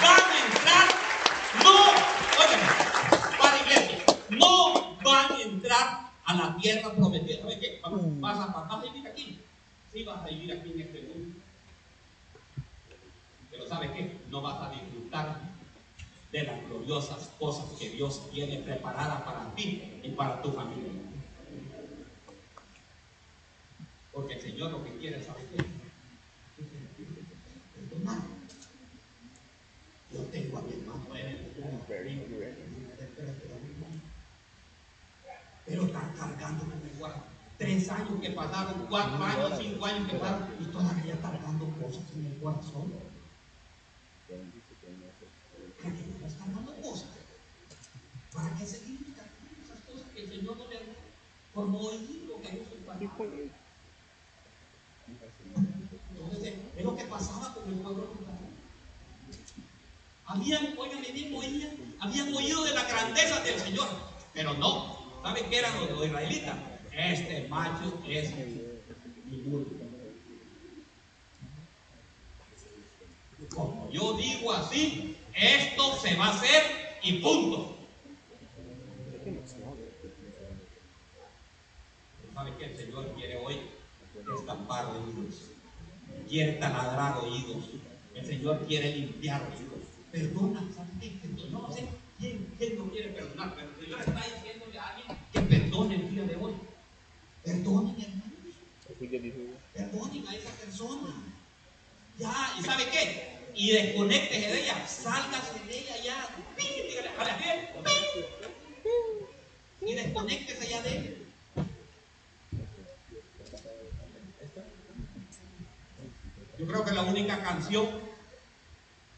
[0.00, 0.86] van a entrar,
[1.64, 1.74] no,
[2.38, 2.68] óyeme,
[3.36, 3.98] para iglesia,
[4.30, 7.40] no van a entrar a la tierra prometida.
[7.42, 7.80] ¿Sabes qué?
[7.82, 9.40] Vas a, vas a vivir aquí,
[9.92, 11.36] sí vas a vivir aquí en este mundo.
[13.50, 14.18] Pero ¿sabes qué?
[14.30, 15.40] No vas a disfrutar
[16.30, 21.03] de las gloriosas cosas que Dios tiene preparadas para ti y para tu familia.
[24.14, 25.64] Porque el Señor lo que quiere, ¿sabe qué?
[27.74, 28.18] Perdonar.
[30.12, 31.54] Yo tengo a mi hermano en el
[35.66, 36.84] pero está cargando con el.
[37.56, 42.26] Tres años que pasaron, cuatro años, cinco años que pasaron, y todavía cargando cosas en
[42.26, 42.92] el corazón.
[45.80, 47.08] ¿Para qué no estás cargando cosas?
[48.32, 50.82] ¿Para qué seguir cargando esas cosas que el Señor no le da?
[51.54, 53.10] Por no oír lo que Dios su palabra.
[56.10, 58.54] Entonces, es lo que pasaba con el pueblo de Israel.
[60.26, 63.88] Habían, bien, oían, habían oído de la grandeza del Señor,
[64.32, 64.98] pero no.
[65.22, 66.56] ¿Saben qué eran los, israelitas?
[66.92, 68.34] Este macho es
[69.26, 69.66] mi burro.
[73.54, 77.76] Como yo digo así, esto se va a hacer y punto.
[82.34, 82.64] ¿Sabe qué?
[82.64, 83.60] El Señor quiere hoy
[84.40, 85.53] estampar oídos,
[86.34, 87.64] quiere taladrar oídos,
[88.12, 89.86] el Señor quiere limpiar oídos.
[90.10, 90.62] Perdona.
[91.52, 91.86] No sé
[92.18, 96.10] quién, quién no quiere perdonar, pero el Señor está diciéndole a alguien que perdone el
[96.10, 96.54] día de hoy.
[97.44, 99.44] Perdonen, hermanos.
[99.74, 101.14] Perdonen a esa persona.
[102.18, 103.38] Ya, ¿y sabe qué?
[103.54, 106.28] Y desconéctese de ella, sálgase de ella ya.
[106.56, 107.60] Dígale, a la bien,
[109.82, 111.23] y desconéctese ya de ella.
[116.58, 117.86] Yo creo que la única canción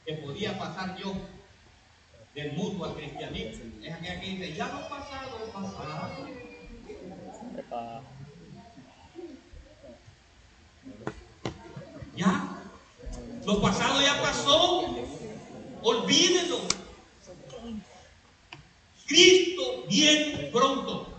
[0.06, 1.14] que podía pasar yo
[2.34, 6.28] del mundo al cristianismo es aquella que dice, ya lo pasado, pasado.
[12.16, 12.62] Ya,
[13.44, 14.86] lo pasado ya pasó,
[15.82, 16.60] olvídenlo.
[19.06, 21.12] Cristo viene pronto.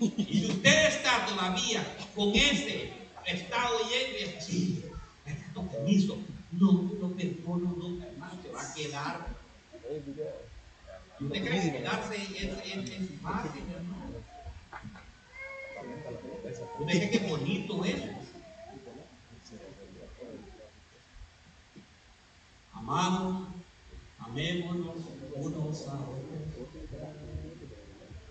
[0.00, 4.84] Y si usted está todavía con ese estado y él sí,
[5.24, 6.18] me permiso,
[6.52, 9.26] no, no perdono, no, hermano, se va a quedar.
[11.20, 14.12] ¿Usted cree que quedarse es, fácil, hermano?
[16.80, 18.02] ¿Usted cree que bonito es?
[22.72, 23.48] Amados,
[24.18, 24.96] amémonos
[25.36, 26.42] unos a otros.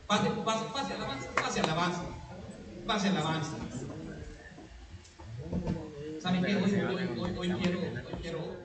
[0.08, 2.04] Pase, pase, pase alabanza, pase alabanza,
[2.86, 3.56] pase alabanza.
[6.20, 6.56] ¿Saben qué?
[6.56, 7.50] Hoy,
[8.22, 8.61] quiero